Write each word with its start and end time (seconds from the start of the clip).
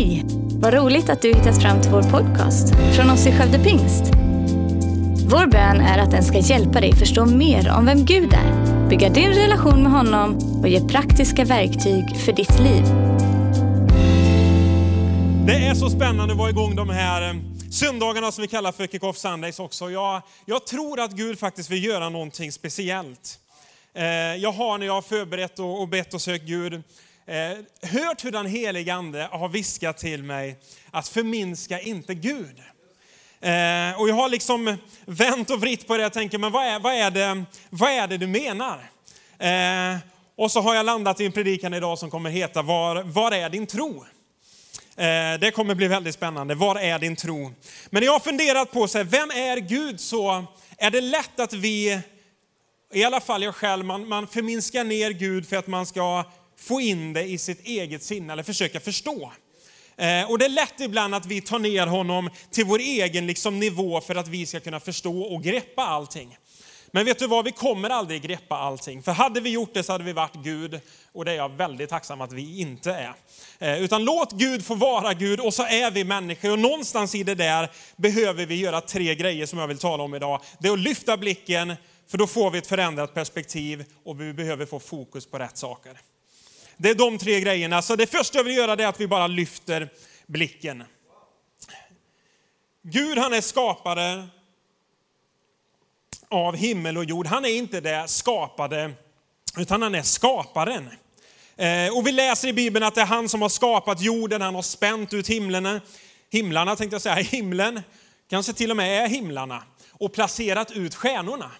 Hej! 0.00 0.24
Vad 0.60 0.74
roligt 0.74 1.08
att 1.10 1.22
du 1.22 1.34
hittat 1.34 1.62
fram 1.62 1.82
till 1.82 1.90
vår 1.90 2.02
podcast 2.02 2.74
från 2.96 3.10
oss 3.10 3.26
i 3.26 3.32
Skövde 3.32 3.58
Pingst. 3.58 4.04
Vår 5.30 5.46
bön 5.46 5.80
är 5.80 5.98
att 5.98 6.10
den 6.10 6.24
ska 6.24 6.38
hjälpa 6.38 6.80
dig 6.80 6.92
förstå 6.92 7.26
mer 7.26 7.70
om 7.78 7.86
vem 7.86 8.04
Gud 8.04 8.32
är, 8.32 8.88
bygga 8.88 9.08
din 9.08 9.32
relation 9.32 9.82
med 9.82 9.92
honom 9.92 10.38
och 10.60 10.68
ge 10.68 10.80
praktiska 10.88 11.44
verktyg 11.44 12.16
för 12.16 12.32
ditt 12.32 12.58
liv. 12.58 12.84
Det 15.46 15.66
är 15.66 15.74
så 15.74 15.90
spännande 15.90 16.32
att 16.32 16.38
vara 16.38 16.50
igång 16.50 16.76
de 16.76 16.90
här 16.90 17.30
eh, 17.30 17.34
söndagarna 17.70 18.32
som 18.32 18.42
vi 18.42 18.48
kallar 18.48 18.72
för 18.72 18.86
Kick-Off 18.86 19.16
Sundays 19.16 19.58
också. 19.58 19.90
Jag, 19.90 20.22
jag 20.44 20.66
tror 20.66 21.00
att 21.00 21.10
Gud 21.10 21.38
faktiskt 21.38 21.70
vill 21.70 21.84
göra 21.84 22.08
någonting 22.08 22.52
speciellt. 22.52 23.38
Eh, 23.94 24.04
jag 24.36 24.52
har 24.52 24.78
när 24.78 24.86
jag 24.86 24.94
har 24.94 25.02
förberett 25.02 25.58
och 25.58 25.88
bett 25.88 26.14
och 26.14 26.20
sökt 26.20 26.44
Gud, 26.44 26.82
Eh, 27.26 27.58
hört 27.90 28.24
hur 28.24 28.30
den 28.30 28.46
helige 28.46 28.94
Ande 28.94 29.28
har 29.32 29.48
viskat 29.48 29.98
till 29.98 30.22
mig 30.22 30.56
att 30.90 31.08
förminska 31.08 31.80
inte 31.80 32.14
Gud. 32.14 32.58
Eh, 33.40 34.00
Och 34.00 34.08
jag 34.08 34.14
har 34.14 34.28
liksom 34.28 34.76
vänt 35.04 35.50
och 35.50 35.60
vritt 35.60 35.86
på 35.86 35.96
det 35.96 36.06
och 36.06 36.12
tänker, 36.12 36.38
men 36.38 36.52
vad 36.52 36.64
är, 36.66 36.78
vad 36.80 36.94
är, 36.94 37.10
det, 37.10 37.44
vad 37.70 37.90
är 37.90 38.06
det 38.06 38.16
du 38.16 38.26
menar? 38.26 38.90
Eh, 39.38 39.98
Och 40.36 40.50
så 40.50 40.60
har 40.60 40.74
jag 40.74 40.86
landat 40.86 41.20
i 41.20 41.26
en 41.26 41.32
predikan 41.32 41.74
idag 41.74 41.98
som 41.98 42.10
kommer 42.10 42.30
heta, 42.30 42.62
var, 42.62 43.02
var 43.02 43.32
är 43.32 43.50
din 43.50 43.66
tro? 43.66 44.04
Eh, 44.96 45.40
Det 45.40 45.54
kommer 45.54 45.74
bli 45.74 45.88
väldigt 45.88 46.14
spännande. 46.14 46.54
Var 46.54 46.76
är 46.76 46.98
din 46.98 47.16
tro? 47.16 47.52
Men 47.90 48.02
jag 48.02 48.12
har 48.12 48.20
funderat 48.20 48.72
på, 48.72 48.88
så 48.88 48.98
här, 48.98 49.04
vem 49.04 49.30
är 49.30 49.56
Gud? 49.56 50.00
Så 50.00 50.44
är 50.78 50.90
det 50.90 51.00
lätt 51.00 51.40
att 51.40 51.52
vi, 51.52 52.00
i 52.92 53.04
alla 53.04 53.20
fall 53.20 53.42
jag 53.42 53.54
själv, 53.54 53.84
man, 53.84 54.08
man 54.08 54.26
förminskar 54.26 54.84
ner 54.84 55.10
Gud 55.10 55.48
för 55.48 55.56
att 55.56 55.66
man 55.66 55.86
ska 55.86 56.24
få 56.60 56.80
in 56.80 57.12
det 57.12 57.22
i 57.24 57.38
sitt 57.38 57.66
eget 57.66 58.02
sinne 58.02 58.32
eller 58.32 58.42
försöka 58.42 58.80
förstå. 58.80 59.32
Eh, 59.96 60.30
och 60.30 60.38
det 60.38 60.44
är 60.44 60.48
lätt 60.48 60.80
ibland 60.80 61.14
att 61.14 61.26
vi 61.26 61.40
tar 61.40 61.58
ner 61.58 61.86
honom 61.86 62.30
till 62.50 62.64
vår 62.64 62.78
egen 62.78 63.26
liksom, 63.26 63.58
nivå 63.58 64.00
för 64.00 64.14
att 64.14 64.28
vi 64.28 64.46
ska 64.46 64.60
kunna 64.60 64.80
förstå 64.80 65.22
och 65.22 65.42
greppa 65.42 65.82
allting. 65.82 66.36
Men 66.92 67.04
vet 67.04 67.18
du 67.18 67.26
vad, 67.26 67.44
vi 67.44 67.52
kommer 67.52 67.90
aldrig 67.90 68.22
greppa 68.22 68.56
allting. 68.56 69.02
För 69.02 69.12
hade 69.12 69.40
vi 69.40 69.50
gjort 69.50 69.74
det 69.74 69.82
så 69.82 69.92
hade 69.92 70.04
vi 70.04 70.12
varit 70.12 70.34
Gud 70.34 70.80
och 71.12 71.24
det 71.24 71.30
är 71.32 71.36
jag 71.36 71.48
väldigt 71.48 71.90
tacksam 71.90 72.20
att 72.20 72.32
vi 72.32 72.60
inte 72.60 72.92
är. 72.92 73.14
Eh, 73.58 73.82
Utan 73.82 74.04
låt 74.04 74.32
Gud 74.32 74.64
få 74.64 74.74
vara 74.74 75.14
Gud 75.14 75.40
och 75.40 75.54
så 75.54 75.62
är 75.62 75.90
vi 75.90 76.04
människor 76.04 76.52
och 76.52 76.58
någonstans 76.58 77.14
i 77.14 77.22
det 77.22 77.34
där 77.34 77.70
behöver 77.96 78.46
vi 78.46 78.54
göra 78.54 78.80
tre 78.80 79.14
grejer 79.14 79.46
som 79.46 79.58
jag 79.58 79.66
vill 79.68 79.78
tala 79.78 80.02
om 80.02 80.14
idag. 80.14 80.40
Det 80.58 80.68
är 80.68 80.72
att 80.72 80.78
lyfta 80.78 81.16
blicken, 81.16 81.74
för 82.10 82.18
då 82.18 82.26
får 82.26 82.50
vi 82.50 82.58
ett 82.58 82.66
förändrat 82.66 83.14
perspektiv 83.14 83.84
och 84.04 84.20
vi 84.20 84.32
behöver 84.32 84.66
få 84.66 84.80
fokus 84.80 85.26
på 85.26 85.38
rätt 85.38 85.58
saker. 85.58 86.00
Det 86.82 86.90
är 86.90 86.94
de 86.94 87.18
tre 87.18 87.40
grejerna. 87.40 87.82
Så 87.82 87.96
det 87.96 88.06
första 88.06 88.38
jag 88.38 88.44
vill 88.44 88.56
göra 88.56 88.72
är 88.72 88.86
att 88.86 89.00
vi 89.00 89.06
bara 89.06 89.26
lyfter 89.26 89.88
blicken. 90.26 90.84
Gud 92.82 93.18
han 93.18 93.32
är 93.32 93.40
skapare 93.40 94.28
av 96.28 96.56
himmel 96.56 96.98
och 96.98 97.04
jord. 97.04 97.26
Han 97.26 97.44
är 97.44 97.48
inte 97.48 97.80
det 97.80 98.08
skapade, 98.08 98.92
utan 99.58 99.82
han 99.82 99.94
är 99.94 100.02
skaparen. 100.02 100.90
Eh, 101.56 101.96
och 101.96 102.06
vi 102.06 102.12
läser 102.12 102.48
i 102.48 102.52
Bibeln 102.52 102.84
att 102.84 102.94
det 102.94 103.00
är 103.00 103.06
han 103.06 103.28
som 103.28 103.42
har 103.42 103.48
skapat 103.48 104.00
jorden, 104.00 104.42
han 104.42 104.54
har 104.54 104.62
spänt 104.62 105.12
ut 105.12 105.28
himlen, 105.28 105.80
himlarna 106.30 106.76
tänkte 106.76 106.94
jag 106.94 107.02
säga, 107.02 107.14
himlen, 107.30 107.82
kanske 108.30 108.52
till 108.52 108.70
och 108.70 108.76
med 108.76 109.04
är 109.04 109.08
himlarna, 109.08 109.62
och 109.92 110.12
placerat 110.12 110.70
ut 110.70 110.94
stjärnorna. 110.94 111.50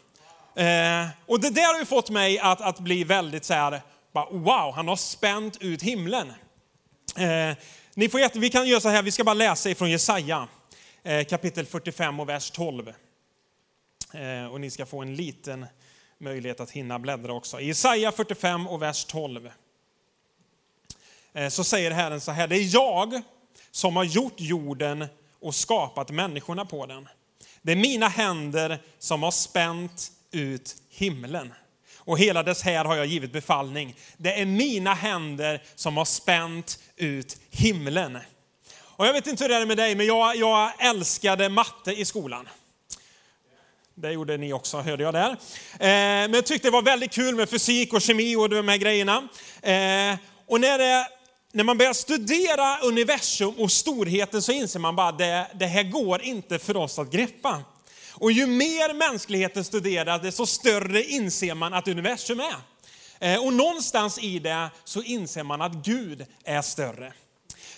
Eh, 0.55 1.09
och 1.27 1.41
det 1.41 1.51
där 1.51 1.73
har 1.73 1.79
ju 1.79 1.87
fått 1.87 2.11
mig 2.11 2.39
att, 2.39 2.61
att 2.61 2.79
bli 2.79 3.05
väldigt 3.05 3.45
så 3.45 3.55
här, 3.55 3.83
bara, 4.13 4.31
wow, 4.31 4.73
han 4.75 4.89
har 4.89 4.97
spänt 4.97 5.63
ut 5.63 5.83
himlen. 5.83 6.33
Eh, 7.17 7.57
ni 7.95 8.09
får 8.09 8.21
jätte, 8.21 8.39
vi 8.39 8.51
kan 8.51 8.69
göra 8.69 8.81
så 8.81 8.89
här, 8.89 9.03
vi 9.03 9.11
ska 9.11 9.25
bara 9.25 9.35
läsa 9.35 9.71
ifrån 9.71 9.91
Jesaja 9.91 10.49
eh, 11.03 11.25
kapitel 11.25 11.67
45 11.67 12.21
och 12.21 12.29
vers 12.29 12.51
12. 12.51 12.93
Eh, 14.15 14.53
och 14.53 14.61
ni 14.61 14.71
ska 14.71 14.87
få 14.87 15.03
en 15.03 15.15
liten 15.15 15.67
möjlighet 16.19 16.61
att 16.61 16.71
hinna 16.71 16.99
bläddra 16.99 17.33
också. 17.33 17.61
I 17.61 17.67
Jesaja 17.67 18.13
45 18.13 18.69
och 18.69 18.83
vers 18.83 19.05
12 19.05 19.51
eh, 21.33 21.49
så 21.49 21.65
säger 21.65 21.91
Herren 21.91 22.21
så 22.21 22.33
här, 22.33 22.49
det 22.49 22.57
är 22.57 22.75
jag 22.75 23.23
som 23.71 23.97
har 23.97 24.05
gjort 24.05 24.35
jorden 24.37 25.07
och 25.41 25.55
skapat 25.55 26.11
människorna 26.11 26.65
på 26.65 26.87
den. 26.87 27.09
Det 27.63 27.73
är 27.73 27.77
mina 27.77 28.09
händer 28.09 28.79
som 28.99 29.23
har 29.23 29.31
spänt 29.31 30.13
ut 30.31 30.77
himlen. 30.91 31.53
Och 32.05 32.19
hela 32.19 32.43
dess 32.43 32.63
här 32.63 32.85
har 32.85 32.97
jag 32.97 33.07
givit 33.07 33.33
befallning. 33.33 33.95
Det 34.17 34.41
är 34.41 34.47
mina 34.47 34.95
händer 34.95 35.63
som 35.75 35.97
har 35.97 36.05
spänt 36.05 36.79
ut 36.97 37.37
himlen. 37.51 38.19
Och 39.01 39.07
jag 39.07 39.13
vet 39.13 39.27
inte 39.27 39.45
hur 39.45 39.49
det 39.49 39.57
är 39.57 39.67
med 39.67 39.77
dig, 39.77 39.95
men 39.95 40.07
jag, 40.07 40.37
jag 40.37 40.73
älskade 40.79 41.49
matte 41.49 41.93
i 41.93 42.05
skolan. 42.05 42.49
Det 43.95 44.13
gjorde 44.13 44.37
ni 44.37 44.53
också, 44.53 44.81
hörde 44.81 45.03
jag 45.03 45.15
där. 45.15 45.31
Eh, 45.31 45.37
men 45.79 46.33
jag 46.33 46.47
tyckte 46.47 46.69
det 46.69 46.73
var 46.73 46.83
väldigt 46.83 47.13
kul 47.13 47.35
med 47.35 47.51
fysik 47.51 47.93
och 47.93 48.03
kemi 48.03 48.37
och 48.37 48.49
de 48.49 48.69
här 48.69 48.77
grejerna. 48.77 49.17
Eh, 49.63 50.19
och 50.47 50.61
när, 50.61 50.79
det, 50.79 51.07
när 51.53 51.65
man 51.65 51.79
börjar 51.79 51.93
studera 51.93 52.79
universum 52.79 53.55
och 53.59 53.73
storheten 53.73 54.43
så 54.43 54.53
inser 54.53 54.81
man 54.81 54.97
bara 54.97 55.09
att 55.09 55.19
det, 55.19 55.47
det 55.55 55.67
här 55.67 55.83
går 55.83 56.23
inte 56.23 56.59
för 56.59 56.77
oss 56.77 56.99
att 56.99 57.11
greppa. 57.11 57.63
Och 58.21 58.33
ju 58.33 58.47
mer 58.47 58.95
mänskligheten 58.95 59.65
studerar, 59.65 60.19
desto 60.19 60.47
större 60.47 61.05
inser 61.05 61.55
man 61.55 61.75
att 61.75 61.89
universum 61.89 62.41
är. 62.41 62.57
Eh, 63.21 63.45
och 63.45 63.53
någonstans 63.53 64.19
i 64.19 64.39
det 64.39 64.71
så 64.85 65.03
inser 65.03 65.43
man 65.43 65.63
att 65.63 65.73
Gud 65.73 66.27
är 66.45 66.63
större. 66.63 67.07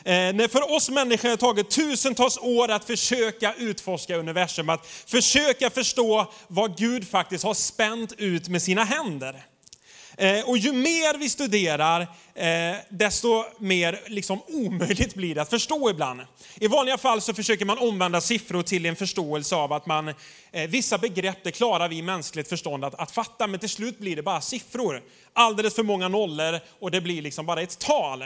Eh, 0.04 0.34
när 0.34 0.48
för 0.48 0.72
oss 0.76 0.90
människor 0.90 1.28
har 1.28 1.36
det 1.36 1.40
tagit 1.40 1.70
tusentals 1.70 2.38
år 2.38 2.70
att 2.70 2.84
försöka 2.84 3.54
utforska 3.54 4.16
universum, 4.16 4.68
att 4.68 4.86
försöka 4.86 5.70
förstå 5.70 6.32
vad 6.48 6.78
Gud 6.78 7.08
faktiskt 7.08 7.44
har 7.44 7.54
spänt 7.54 8.12
ut 8.18 8.48
med 8.48 8.62
sina 8.62 8.84
händer. 8.84 9.44
Eh, 10.22 10.48
och 10.48 10.58
ju 10.58 10.72
mer 10.72 11.18
vi 11.18 11.28
studerar, 11.28 12.00
eh, 12.34 12.76
desto 12.88 13.44
mer 13.58 14.00
liksom 14.06 14.42
omöjligt 14.48 15.14
blir 15.14 15.34
det 15.34 15.42
att 15.42 15.50
förstå 15.50 15.90
ibland. 15.90 16.20
I 16.54 16.66
vanliga 16.66 16.98
fall 16.98 17.20
så 17.20 17.34
försöker 17.34 17.64
man 17.64 17.78
omvandla 17.78 18.20
siffror 18.20 18.62
till 18.62 18.86
en 18.86 18.96
förståelse 18.96 19.56
av 19.56 19.72
att 19.72 19.86
man, 19.86 20.08
eh, 20.08 20.14
vissa 20.68 20.98
begrepp 20.98 21.38
det 21.44 21.50
klarar 21.50 21.88
vi 21.88 21.96
i 21.96 22.02
mänskligt 22.02 22.48
förstånd 22.48 22.84
att, 22.84 22.94
att 22.94 23.10
fatta, 23.10 23.46
men 23.46 23.60
till 23.60 23.68
slut 23.68 23.98
blir 23.98 24.16
det 24.16 24.22
bara 24.22 24.40
siffror. 24.40 25.02
Alldeles 25.32 25.74
för 25.74 25.82
många 25.82 26.08
nollor 26.08 26.60
och 26.80 26.90
det 26.90 27.00
blir 27.00 27.22
liksom 27.22 27.46
bara 27.46 27.62
ett 27.62 27.78
tal. 27.78 28.18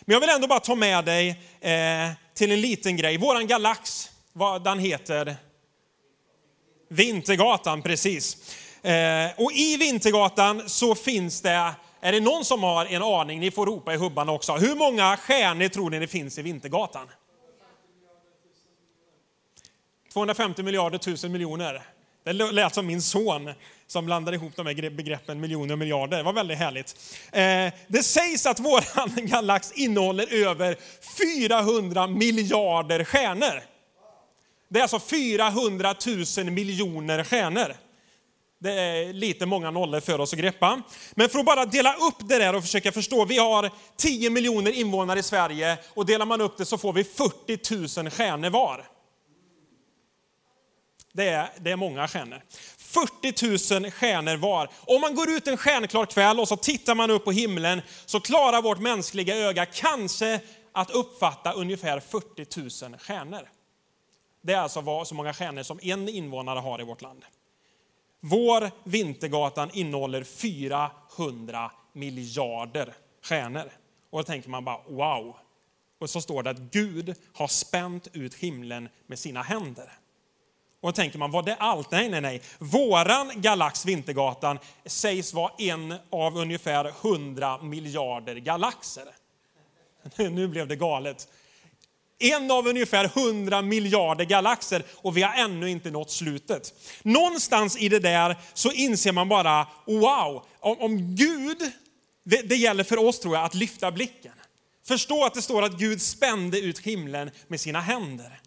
Men 0.00 0.12
jag 0.12 0.20
vill 0.20 0.30
ändå 0.30 0.46
bara 0.46 0.60
ta 0.60 0.74
med 0.74 1.04
dig 1.04 1.40
till 2.34 2.52
en 2.52 2.60
liten 2.60 2.96
grej. 2.96 3.18
Våran 3.18 3.46
galax, 3.46 4.10
vad 4.32 4.64
den 4.64 4.78
heter? 4.78 5.36
Vintergatan, 6.90 7.82
precis. 7.82 8.36
Eh, 8.84 9.30
och 9.36 9.52
i 9.52 9.76
Vintergatan 9.76 10.68
så 10.68 10.94
finns 10.94 11.40
det, 11.40 11.74
är 12.00 12.12
det 12.12 12.20
någon 12.20 12.44
som 12.44 12.62
har 12.62 12.86
en 12.86 13.02
aning, 13.02 13.40
ni 13.40 13.50
får 13.50 13.66
ropa 13.66 13.94
i 13.94 13.96
hubban 13.96 14.28
också. 14.28 14.52
Hur 14.52 14.74
många 14.74 15.16
stjärnor 15.16 15.68
tror 15.68 15.90
ni 15.90 15.98
det 15.98 16.06
finns 16.06 16.38
i 16.38 16.42
Vintergatan? 16.42 17.08
250 20.12 20.62
miljarder 20.62 20.98
tusen 20.98 21.32
miljoner. 21.32 21.82
Det 22.24 22.32
lät 22.32 22.74
som 22.74 22.86
min 22.86 23.02
son 23.02 23.50
som 23.86 24.06
blandade 24.06 24.36
ihop 24.36 24.52
de 24.56 24.66
här 24.66 24.90
begreppen 24.90 25.40
miljoner 25.40 25.72
och 25.72 25.78
miljarder. 25.78 26.16
Det 26.16 26.22
var 26.22 26.32
väldigt 26.32 26.58
härligt. 26.58 26.96
Eh, 27.32 27.80
det 27.86 28.02
sägs 28.02 28.46
att 28.46 28.60
vår 28.60 29.20
galax 29.26 29.72
innehåller 29.72 30.46
över 30.46 30.76
400 31.48 32.06
miljarder 32.06 33.04
stjärnor. 33.04 33.62
Det 34.68 34.78
är 34.78 34.82
alltså 34.82 35.00
400 35.00 35.94
000 36.36 36.50
miljoner 36.50 37.24
stjärnor. 37.24 37.76
Det 38.64 38.72
är 38.72 39.12
lite 39.12 39.46
många 39.46 39.70
nollor 39.70 40.00
för 40.00 40.20
oss 40.20 40.32
att 40.32 40.38
greppa. 40.38 40.82
Men 41.14 41.28
för 41.28 41.38
att 41.38 41.44
bara 41.44 41.66
dela 41.66 41.96
upp 41.96 42.28
det 42.28 42.38
där 42.38 42.54
och 42.54 42.62
försöka 42.62 42.92
förstå. 42.92 43.24
Vi 43.24 43.38
har 43.38 43.70
10 43.96 44.30
miljoner 44.30 44.70
invånare 44.70 45.18
i 45.18 45.22
Sverige 45.22 45.78
och 45.94 46.06
delar 46.06 46.26
man 46.26 46.40
upp 46.40 46.56
det 46.56 46.64
så 46.64 46.78
får 46.78 46.92
vi 46.92 47.04
40 47.04 48.00
000 48.00 48.10
stjärnor 48.10 48.50
var. 48.50 48.86
Det 51.12 51.28
är, 51.28 51.48
det 51.58 51.70
är 51.70 51.76
många 51.76 52.08
stjärnor. 52.08 52.42
40 52.78 53.80
000 53.80 53.90
stjärnor 53.90 54.36
var. 54.36 54.70
Om 54.80 55.00
man 55.00 55.14
går 55.14 55.30
ut 55.30 55.48
en 55.48 55.56
stjärnklar 55.56 56.06
kväll 56.06 56.40
och 56.40 56.48
så 56.48 56.56
tittar 56.56 56.94
man 56.94 57.10
upp 57.10 57.24
på 57.24 57.32
himlen 57.32 57.82
så 58.06 58.20
klarar 58.20 58.62
vårt 58.62 58.80
mänskliga 58.80 59.36
öga 59.36 59.66
kanske 59.66 60.40
att 60.72 60.90
uppfatta 60.90 61.52
ungefär 61.52 62.00
40 62.00 62.86
000 62.90 62.98
stjärnor. 62.98 63.50
Det 64.42 64.52
är 64.52 64.58
alltså 64.58 64.80
vad, 64.80 65.08
så 65.08 65.14
många 65.14 65.34
stjärnor 65.34 65.62
som 65.62 65.78
en 65.82 66.08
invånare 66.08 66.58
har 66.58 66.80
i 66.80 66.84
vårt 66.84 67.02
land. 67.02 67.24
Vår 68.26 68.70
Vintergatan 68.84 69.70
innehåller 69.72 70.24
400 70.24 71.70
miljarder 71.92 72.94
stjärnor. 73.22 73.72
Och 74.10 74.18
då 74.18 74.22
tänker 74.22 74.50
man 74.50 74.64
bara 74.64 74.80
wow. 74.88 75.36
Och 75.98 76.10
så 76.10 76.20
står 76.20 76.42
det 76.42 76.50
att 76.50 76.58
Gud 76.58 77.14
har 77.34 77.48
spänt 77.48 78.08
ut 78.12 78.34
himlen 78.34 78.88
med 79.06 79.18
sina 79.18 79.42
händer. 79.42 79.92
Och 80.80 80.88
då 80.88 80.92
tänker 80.92 81.18
man, 81.18 81.30
var 81.30 81.42
det 81.42 81.54
allt? 81.54 81.90
Nej, 81.90 82.08
nej, 82.08 82.20
nej. 82.20 82.42
Våran 82.58 83.32
galax 83.34 83.86
Vintergatan 83.86 84.58
sägs 84.84 85.34
vara 85.34 85.52
en 85.58 85.94
av 86.10 86.36
ungefär 86.36 86.92
100 87.08 87.62
miljarder 87.62 88.36
galaxer. 88.36 89.06
Nu 90.16 90.48
blev 90.48 90.68
det 90.68 90.76
galet. 90.76 91.28
En 92.18 92.50
av 92.50 92.66
ungefär 92.66 93.04
100 93.04 93.62
miljarder 93.62 94.24
galaxer 94.24 94.82
och 94.92 95.16
vi 95.16 95.22
har 95.22 95.34
ännu 95.34 95.70
inte 95.70 95.90
nått 95.90 96.10
slutet. 96.10 96.74
Någonstans 97.02 97.76
i 97.76 97.88
det 97.88 97.98
där 97.98 98.36
så 98.54 98.72
inser 98.72 99.12
man 99.12 99.28
bara, 99.28 99.66
wow, 99.86 100.46
om, 100.60 100.78
om 100.78 101.16
Gud, 101.16 101.58
det, 102.24 102.48
det 102.48 102.56
gäller 102.56 102.84
för 102.84 102.96
oss 102.96 103.20
tror 103.20 103.34
jag 103.34 103.44
att 103.44 103.54
lyfta 103.54 103.90
blicken. 103.90 104.32
Förstå 104.86 105.24
att 105.24 105.34
det 105.34 105.42
står 105.42 105.62
att 105.62 105.78
Gud 105.78 106.02
spände 106.02 106.60
ut 106.60 106.78
himlen 106.78 107.30
med 107.48 107.60
sina 107.60 107.80
händer. 107.80 108.40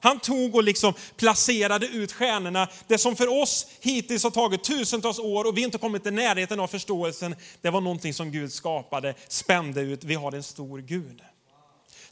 Han 0.00 0.20
tog 0.20 0.54
och 0.54 0.64
liksom 0.64 0.94
placerade 1.16 1.86
ut 1.86 2.12
stjärnorna. 2.12 2.68
Det 2.86 2.98
som 2.98 3.16
för 3.16 3.42
oss 3.42 3.66
hittills 3.80 4.22
har 4.24 4.30
tagit 4.30 4.64
tusentals 4.64 5.18
år 5.18 5.44
och 5.44 5.56
vi 5.56 5.62
inte 5.62 5.78
kommit 5.78 6.06
i 6.06 6.10
närheten 6.10 6.60
av 6.60 6.66
förståelsen, 6.66 7.36
det 7.60 7.70
var 7.70 7.80
någonting 7.80 8.14
som 8.14 8.32
Gud 8.32 8.52
skapade, 8.52 9.14
spände 9.28 9.80
ut. 9.80 10.04
Vi 10.04 10.14
har 10.14 10.32
en 10.32 10.42
stor 10.42 10.78
Gud. 10.78 11.22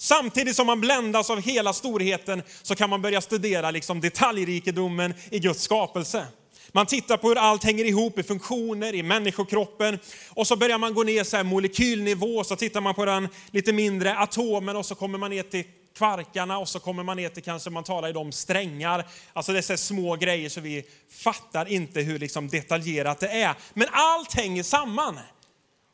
Samtidigt 0.02 0.56
som 0.56 0.66
man 0.66 0.80
bländas 0.80 1.30
av 1.30 1.40
hela 1.40 1.72
storheten 1.72 2.42
så 2.62 2.74
kan 2.74 2.90
man 2.90 3.02
börja 3.02 3.20
studera 3.20 3.70
liksom 3.70 4.00
detaljrikedomen 4.00 5.14
i 5.30 5.38
Guds 5.38 5.62
skapelse. 5.62 6.26
Man 6.72 6.86
tittar 6.86 7.16
på 7.16 7.28
hur 7.28 7.38
allt 7.38 7.64
hänger 7.64 7.84
ihop 7.84 8.18
i 8.18 8.22
funktioner, 8.22 8.94
i 8.94 9.02
människokroppen. 9.02 9.98
Och 10.28 10.46
så 10.46 10.56
börjar 10.56 10.78
man 10.78 10.94
gå 10.94 11.02
ner 11.02 11.24
så 11.24 11.36
här 11.36 11.44
molekylnivå, 11.44 12.44
så 12.44 12.56
tittar 12.56 12.80
man 12.80 12.94
på 12.94 13.04
den 13.04 13.28
lite 13.50 13.72
mindre 13.72 14.18
atomen 14.18 14.76
och 14.76 14.86
så 14.86 14.94
kommer 14.94 15.18
man 15.18 15.30
ner 15.30 15.42
till 15.42 15.64
kvarkarna 15.96 16.58
och 16.58 16.68
så 16.68 16.80
kommer 16.80 17.02
man 17.02 17.16
ner 17.16 17.28
till 17.28 17.42
kanske 17.42 17.70
man 17.70 17.84
talar 17.84 18.08
i 18.08 18.12
de 18.12 18.32
strängar. 18.32 19.06
Alltså 19.32 19.52
det 19.52 19.58
är 19.58 19.62
så 19.62 19.76
små 19.76 20.16
grejer 20.16 20.48
så 20.48 20.60
vi 20.60 20.84
fattar 21.10 21.68
inte 21.68 22.00
hur 22.00 22.18
liksom 22.18 22.48
detaljerat 22.48 23.20
det 23.20 23.28
är. 23.28 23.54
Men 23.74 23.88
allt 23.92 24.32
hänger 24.32 24.62
samman. 24.62 25.18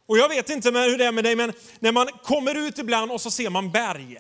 Och 0.08 0.18
jag 0.18 0.28
vet 0.28 0.50
inte 0.50 0.70
hur 0.70 0.98
det 0.98 1.04
är 1.04 1.12
med 1.12 1.24
dig, 1.24 1.36
men 1.36 1.52
när 1.78 1.92
man 1.92 2.08
kommer 2.22 2.54
ut 2.54 2.78
ibland 2.78 3.10
och 3.10 3.20
så 3.20 3.30
ser 3.30 3.50
man 3.50 3.70
berg. 3.70 4.18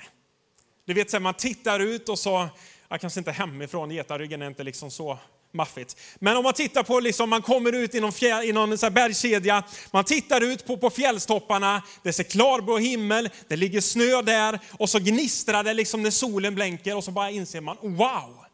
Du 0.86 0.94
vet, 0.94 1.10
så 1.10 1.20
man 1.20 1.34
tittar 1.34 1.80
ut 1.80 2.08
och 2.08 2.18
så, 2.18 2.48
jag 2.88 3.00
kanske 3.00 3.20
inte 3.20 3.32
hemifrån, 3.32 3.90
getaryggen 3.90 4.42
är 4.42 4.46
inte 4.46 4.62
liksom 4.62 4.90
så 4.90 5.18
maffigt. 5.52 5.96
Men 6.18 6.36
om 6.36 6.42
man 6.42 6.52
tittar 6.52 6.82
på, 6.82 7.00
liksom, 7.00 7.30
man 7.30 7.42
kommer 7.42 7.72
ut 7.72 7.94
i 7.94 8.00
någon, 8.00 8.12
fjär, 8.12 8.42
i 8.42 8.52
någon 8.52 8.78
så 8.78 8.90
bergskedja, 8.90 9.62
man 9.90 10.04
tittar 10.04 10.40
ut 10.40 10.66
på, 10.66 10.76
på 10.76 10.90
fjällstopparna, 10.90 11.82
det 12.02 12.12
ser 12.12 12.24
klarblå 12.24 12.78
himmel, 12.78 13.30
det 13.48 13.56
ligger 13.56 13.80
snö 13.80 14.22
där 14.22 14.58
och 14.72 14.90
så 14.90 14.98
gnistrar 14.98 15.64
det 15.64 15.74
liksom 15.74 16.02
när 16.02 16.10
solen 16.10 16.54
blänker 16.54 16.96
och 16.96 17.04
så 17.04 17.10
bara 17.10 17.30
inser 17.30 17.60
man, 17.60 17.76
wow, 17.82 18.44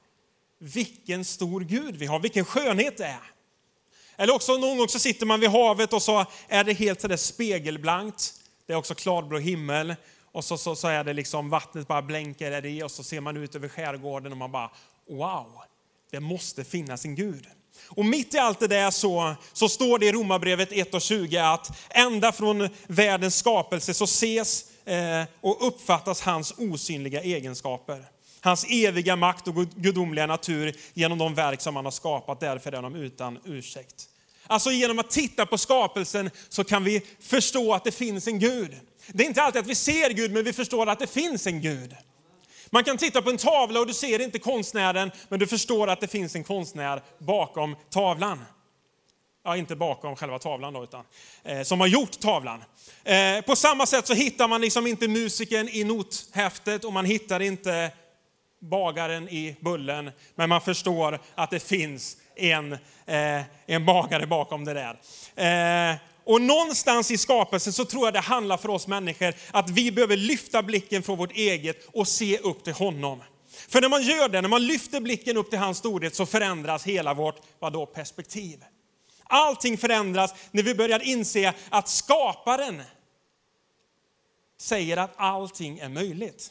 vilken 0.59 1.25
stor 1.25 1.61
Gud 1.61 1.97
vi 1.97 2.07
har, 2.07 2.21
vilken 2.21 2.45
skönhet 2.45 2.97
det 2.97 3.07
är. 3.07 3.34
Eller 4.17 4.35
också 4.35 4.53
någon 4.53 4.79
gång 4.79 4.89
så 4.89 4.99
sitter 4.99 5.27
man 5.27 5.41
vid 5.41 5.51
havet 5.51 5.93
och 5.93 6.03
så 6.03 6.27
är 6.49 6.65
det 6.65 6.73
helt 6.73 7.01
sådär 7.01 7.17
spegelblankt. 7.17 8.35
Det 8.67 8.73
är 8.73 8.77
också 8.77 8.95
klarblå 8.95 9.39
himmel 9.39 9.95
och 10.33 10.45
så, 10.45 10.59
så, 10.59 10.77
så 10.77 10.89
är 10.89 11.05
det 11.05 11.13
liksom 11.13 11.51
vattnet 11.51 11.89
bara 11.89 12.03
blänker 12.03 12.51
där 12.51 12.67
i 12.67 12.83
och 12.83 12.91
så 12.91 13.05
ser 13.05 13.21
man 13.21 13.37
ut 13.37 13.55
över 13.55 13.69
skärgården 13.69 14.33
och 14.33 14.39
man 14.39 14.53
bara 14.53 14.71
wow, 15.09 15.63
det 16.11 16.21
måste 16.21 16.65
finnas 16.65 17.05
en 17.05 17.15
Gud. 17.15 17.47
Och 17.89 18.05
mitt 18.05 18.35
i 18.35 18.39
allt 18.39 18.61
det 18.61 18.69
där 18.69 18.91
så, 18.91 19.35
så 19.53 19.69
står 19.69 19.99
det 19.99 20.07
i 20.07 20.13
Romarbrevet 20.13 20.73
1 20.73 20.95
och 20.95 21.01
20 21.01 21.39
att 21.39 21.79
ända 21.91 22.33
från 22.33 22.69
världens 22.87 23.37
skapelse 23.37 23.95
så 23.95 24.05
ses 24.05 24.65
eh, 24.85 25.23
och 25.41 25.67
uppfattas 25.67 26.21
hans 26.21 26.55
osynliga 26.59 27.23
egenskaper. 27.23 28.14
Hans 28.45 28.67
eviga 28.69 29.17
makt 29.17 29.49
och 29.49 29.55
gudomliga 29.55 30.27
natur 30.27 30.77
genom 30.95 31.19
de 31.19 31.35
verk 31.35 31.61
som 31.61 31.77
han 31.77 31.85
har 31.85 31.93
skapat, 31.93 32.41
därför 32.41 32.73
är 32.73 32.83
de 32.83 32.97
utan 32.97 33.39
ursäkt. 33.45 34.09
Alltså 34.47 34.71
genom 34.71 34.99
att 34.99 35.11
titta 35.11 35.47
på 35.47 35.59
skapelsen 35.59 36.31
så 36.49 36.65
kan 36.65 36.85
vi 36.85 37.03
förstå 37.21 37.75
att 37.75 37.85
det 37.85 37.93
finns 37.93 38.27
en 38.27 38.39
Gud. 38.39 38.77
Det 39.07 39.25
är 39.25 39.29
inte 39.29 39.43
alltid 39.43 39.61
att 39.61 39.67
vi 39.67 39.75
ser 39.75 40.11
Gud, 40.11 40.33
men 40.33 40.45
vi 40.45 40.53
förstår 40.53 40.89
att 40.89 40.99
det 40.99 41.07
finns 41.07 41.47
en 41.47 41.61
Gud. 41.61 41.97
Man 42.71 42.85
kan 42.85 42.97
titta 42.97 43.23
på 43.23 43.31
en 43.31 43.37
tavla 43.37 43.81
och 43.81 43.87
du 43.87 43.95
ser 43.95 44.21
inte 44.21 44.39
konstnären, 44.39 45.11
men 45.29 45.39
du 45.39 45.47
förstår 45.47 45.89
att 45.89 46.01
det 46.01 46.09
finns 46.09 46.35
en 46.35 46.45
konstnär 46.45 47.03
bakom 47.19 47.77
tavlan. 47.91 48.45
Ja, 49.45 49.57
inte 49.57 49.77
bakom 49.77 50.17
själva 50.17 50.39
tavlan 50.39 50.73
då, 50.73 50.85
utan 50.85 51.05
eh, 51.43 51.63
som 51.63 51.81
har 51.81 51.87
gjort 51.87 52.21
tavlan. 52.21 52.65
Eh, 53.05 53.41
på 53.41 53.57
samma 53.57 53.87
sätt 53.87 54.07
så 54.07 54.15
hittar 54.15 54.49
man 54.49 54.61
liksom 54.61 54.87
inte 54.87 55.09
musikern 55.09 55.69
i 55.69 55.85
nothäftet 55.85 56.85
och 56.85 56.93
man 56.93 57.05
hittar 57.05 57.41
inte 57.41 57.91
bagaren 58.71 59.29
i 59.29 59.57
bullen, 59.61 60.11
men 60.35 60.49
man 60.49 60.61
förstår 60.61 61.21
att 61.35 61.51
det 61.51 61.61
finns 61.61 62.17
en, 62.37 62.73
eh, 63.07 63.43
en 63.67 63.87
bagare 63.87 64.27
bakom 64.27 64.65
det 64.65 64.75
där. 64.75 65.91
Eh, 65.91 65.97
och 66.25 66.43
någonstans 66.43 67.11
i 67.11 67.19
skapelsen 67.19 67.73
så 67.73 67.85
tror 67.85 68.07
jag 68.07 68.15
det 68.15 68.21
handlar 68.21 68.57
för 68.57 68.69
oss 68.69 68.87
människor 68.87 69.35
att 69.51 69.71
vi 69.71 69.93
behöver 69.93 70.17
lyfta 70.17 70.63
blicken 70.63 71.03
från 71.03 71.19
vårt 71.19 71.33
eget 71.33 71.89
och 71.93 72.09
se 72.09 72.39
upp 72.39 72.65
till 72.65 72.73
honom. 72.73 73.23
För 73.69 73.81
när 73.81 73.89
man 73.89 74.03
gör 74.03 74.29
det, 74.29 74.41
när 74.41 74.49
man 74.49 74.67
lyfter 74.67 75.01
blicken 75.01 75.37
upp 75.37 75.51
till 75.51 75.59
hans 75.59 75.79
storhet 75.79 76.15
så 76.15 76.27
förändras 76.27 76.85
hela 76.85 77.15
vårt 77.15 77.37
vadå, 77.59 77.87
perspektiv. 77.87 78.65
Allting 79.25 79.79
förändras 79.79 80.35
när 80.51 80.63
vi 80.63 80.75
börjar 80.75 81.03
inse 81.03 81.53
att 81.69 81.89
skaparen 81.89 82.83
säger 84.61 84.97
att 84.97 85.13
allting 85.17 85.79
är 85.79 85.89
möjligt. 85.89 86.51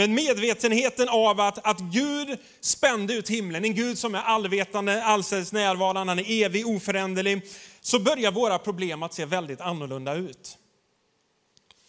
Men 0.00 0.14
medvetenheten 0.14 1.08
av 1.08 1.40
att, 1.40 1.66
att 1.66 1.80
Gud 1.80 2.38
spände 2.60 3.14
ut 3.14 3.30
himlen, 3.30 3.64
en 3.64 3.74
Gud 3.74 3.98
som 3.98 4.14
är 4.14 4.22
allvetande, 4.22 5.04
allsens 5.04 5.52
närvarande, 5.52 6.10
han 6.10 6.18
är 6.18 6.44
evig, 6.44 6.66
oföränderlig, 6.66 7.42
så 7.80 7.98
börjar 7.98 8.32
våra 8.32 8.58
problem 8.58 9.02
att 9.02 9.14
se 9.14 9.24
väldigt 9.24 9.60
annorlunda 9.60 10.14
ut. 10.14 10.58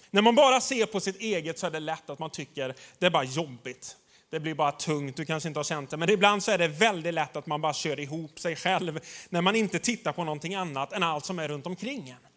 När 0.09 0.21
man 0.21 0.35
bara 0.35 0.61
ser 0.61 0.85
på 0.85 0.99
sitt 0.99 1.19
eget 1.19 1.59
så 1.59 1.67
är 1.67 1.71
det 1.71 1.79
lätt 1.79 2.09
att 2.09 2.19
man 2.19 2.29
tycker 2.29 2.75
det 2.99 3.05
är 3.05 3.09
bara 3.09 3.23
jobbigt. 3.23 3.95
Det 4.31 4.39
blir 4.39 4.53
bara 4.53 4.71
tungt, 4.71 5.17
du 5.17 5.25
kanske 5.25 5.47
inte 5.49 5.59
har 5.59 5.63
känt 5.63 5.89
det, 5.89 5.97
men 5.97 6.09
ibland 6.09 6.43
så 6.43 6.51
är 6.51 6.57
det 6.57 6.67
väldigt 6.67 7.13
lätt 7.13 7.35
att 7.35 7.47
man 7.47 7.61
bara 7.61 7.73
kör 7.73 7.99
ihop 7.99 8.39
sig 8.39 8.55
själv 8.55 8.99
när 9.29 9.41
man 9.41 9.55
inte 9.55 9.79
tittar 9.79 10.13
på 10.13 10.23
någonting 10.23 10.55
annat 10.55 10.93
än 10.93 11.03
allt 11.03 11.25
som 11.25 11.39
är 11.39 11.47
runt 11.47 11.65
omkring 11.65 12.09
en. 12.09 12.31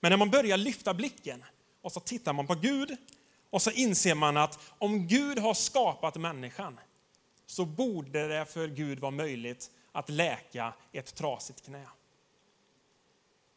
Men 0.00 0.10
när 0.10 0.16
man 0.16 0.30
börjar 0.30 0.56
lyfta 0.56 0.94
blicken 0.94 1.44
och 1.82 1.92
så 1.92 2.00
tittar 2.00 2.32
man 2.32 2.46
på 2.46 2.54
Gud 2.54 2.96
och 3.50 3.62
så 3.62 3.70
inser 3.70 4.14
man 4.14 4.36
att 4.36 4.58
om 4.78 5.06
Gud 5.06 5.38
har 5.38 5.54
skapat 5.54 6.16
människan 6.16 6.80
så 7.46 7.64
borde 7.64 8.28
det 8.28 8.46
för 8.46 8.68
Gud 8.68 8.98
vara 9.00 9.10
möjligt 9.10 9.70
att 9.92 10.08
läka 10.08 10.72
ett 10.92 11.14
trasigt 11.14 11.64
knä. 11.64 11.86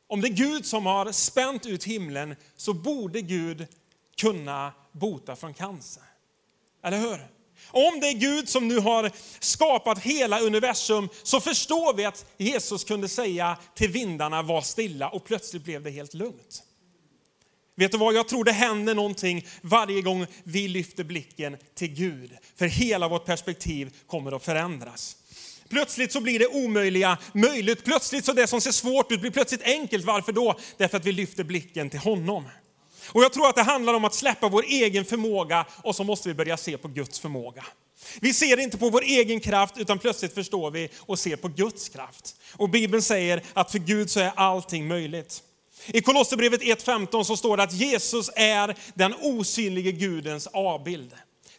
Om 0.08 0.22
det 0.22 0.28
är 0.28 0.34
Gud 0.34 0.66
som 0.66 0.86
har 0.86 1.12
spänt 1.12 1.66
ut 1.66 1.84
himlen 1.84 2.36
så 2.56 2.74
borde 2.74 3.22
Gud 3.22 3.68
kunna 4.18 4.74
bota 4.92 5.36
från 5.36 5.54
cancer. 5.54 6.04
Eller 6.84 6.98
hur? 6.98 7.28
Om 7.68 8.00
det 8.00 8.08
är 8.08 8.14
Gud 8.14 8.50
som 8.50 8.68
nu 8.68 8.80
har 8.80 9.12
skapat 9.40 10.00
hela 10.00 10.40
universum 10.40 11.10
så 11.24 11.40
förstår 11.40 11.94
vi 11.94 12.06
att 12.06 12.26
Jesus 12.38 12.84
kunde 12.84 13.08
säga 13.08 13.58
till 13.76 13.92
vindarna 13.92 14.42
var 14.42 14.62
stilla 14.62 15.10
och 15.10 15.24
plötsligt 15.24 15.64
blev 15.64 15.84
det 15.84 15.90
helt 15.90 16.14
lugnt. 16.14 16.64
Vet 17.76 17.92
du 17.92 17.98
vad, 17.98 18.14
jag 18.14 18.28
tror 18.28 18.44
det 18.44 18.52
händer 18.52 18.96
någonting 18.96 19.48
varje 19.62 20.02
gång 20.02 20.26
vi 20.44 20.68
lyfter 20.68 21.04
blicken 21.04 21.58
till 21.76 21.94
Gud. 21.94 22.32
För 22.56 22.66
hela 22.66 23.08
vårt 23.08 23.26
perspektiv 23.26 23.96
kommer 24.08 24.36
att 24.36 24.46
förändras. 24.46 25.18
Plötsligt 25.70 26.12
så 26.12 26.22
blir 26.22 26.40
det 26.40 26.48
omöjliga 26.48 27.18
möjligt. 27.34 27.84
Plötsligt 27.84 28.26
så 28.26 28.34
det 28.34 28.48
som 28.48 28.62
ser 28.62 28.72
svårt 28.72 29.12
ut 29.12 29.22
blir 29.22 29.32
plötsligt 29.32 29.64
enkelt. 29.64 30.06
Varför 30.06 30.32
då? 30.32 30.60
Därför 30.78 30.98
att 30.98 31.06
vi 31.06 31.12
lyfter 31.12 31.44
blicken 31.44 31.90
till 31.90 32.00
honom. 32.00 32.46
Och 33.08 33.24
jag 33.24 33.34
tror 33.34 33.50
att 33.50 33.56
det 33.56 33.64
handlar 33.64 33.94
om 33.94 34.06
att 34.06 34.14
släppa 34.14 34.50
vår 34.50 34.64
egen 34.68 35.06
förmåga 35.06 35.66
och 35.84 35.96
så 35.96 36.04
måste 36.04 36.30
vi 36.30 36.36
börja 36.36 36.58
se 36.58 36.78
på 36.78 36.88
Guds 36.88 37.20
förmåga. 37.20 37.66
Vi 38.20 38.34
ser 38.34 38.60
inte 38.60 38.78
på 38.78 38.90
vår 38.90 39.04
egen 39.04 39.40
kraft 39.40 39.78
utan 39.78 40.00
plötsligt 40.00 40.34
förstår 40.34 40.72
vi 40.72 40.90
och 41.00 41.20
ser 41.20 41.36
på 41.36 41.48
Guds 41.48 41.90
kraft. 41.90 42.36
Och 42.56 42.70
Bibeln 42.70 43.02
säger 43.02 43.44
att 43.54 43.72
för 43.72 43.80
Gud 43.80 44.10
så 44.10 44.20
är 44.20 44.32
allting 44.36 44.88
möjligt. 44.88 45.44
I 45.88 46.02
Kolosserbrevet 46.02 46.62
1.15 46.62 47.24
så 47.24 47.38
står 47.38 47.58
det 47.58 47.64
att 47.64 47.74
Jesus 47.74 48.30
är 48.36 48.76
den 48.94 49.14
osynlige 49.22 49.92
Gudens 49.92 50.48
avbild. 50.48 51.14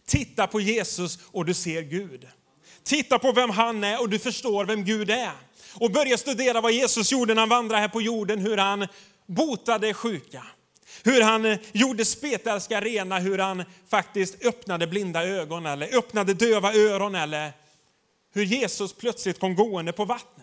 Titta 0.06 0.46
på 0.46 0.60
Jesus 0.60 1.18
och 1.26 1.44
du 1.44 1.54
ser 1.54 1.82
Gud. 1.82 2.28
Titta 2.84 3.18
på 3.18 3.32
vem 3.32 3.50
han 3.50 3.84
är 3.84 4.00
och 4.00 4.08
du 4.08 4.18
förstår 4.18 4.64
vem 4.64 4.84
Gud 4.84 5.10
är. 5.10 5.32
Och 5.74 5.90
börja 5.90 6.18
studera 6.18 6.60
vad 6.60 6.72
Jesus 6.72 7.12
gjorde 7.12 7.34
när 7.34 7.42
han 7.42 7.48
vandrade 7.48 7.80
här 7.80 7.88
på 7.88 8.02
jorden, 8.02 8.38
hur 8.38 8.56
han 8.56 8.88
botade 9.26 9.94
sjuka. 9.94 10.46
Hur 11.04 11.22
han 11.22 11.58
gjorde 11.72 12.04
spetälska 12.04 12.80
rena, 12.80 13.18
hur 13.18 13.38
han 13.38 13.64
faktiskt 13.90 14.44
öppnade 14.44 14.86
blinda 14.86 15.24
ögon 15.24 15.66
eller 15.66 15.96
öppnade 15.96 16.34
döva 16.34 16.74
öron 16.74 17.14
eller 17.14 17.52
hur 18.34 18.44
Jesus 18.44 18.92
plötsligt 18.92 19.40
kom 19.40 19.54
gående 19.54 19.92
på 19.92 20.04
vattnet. 20.04 20.41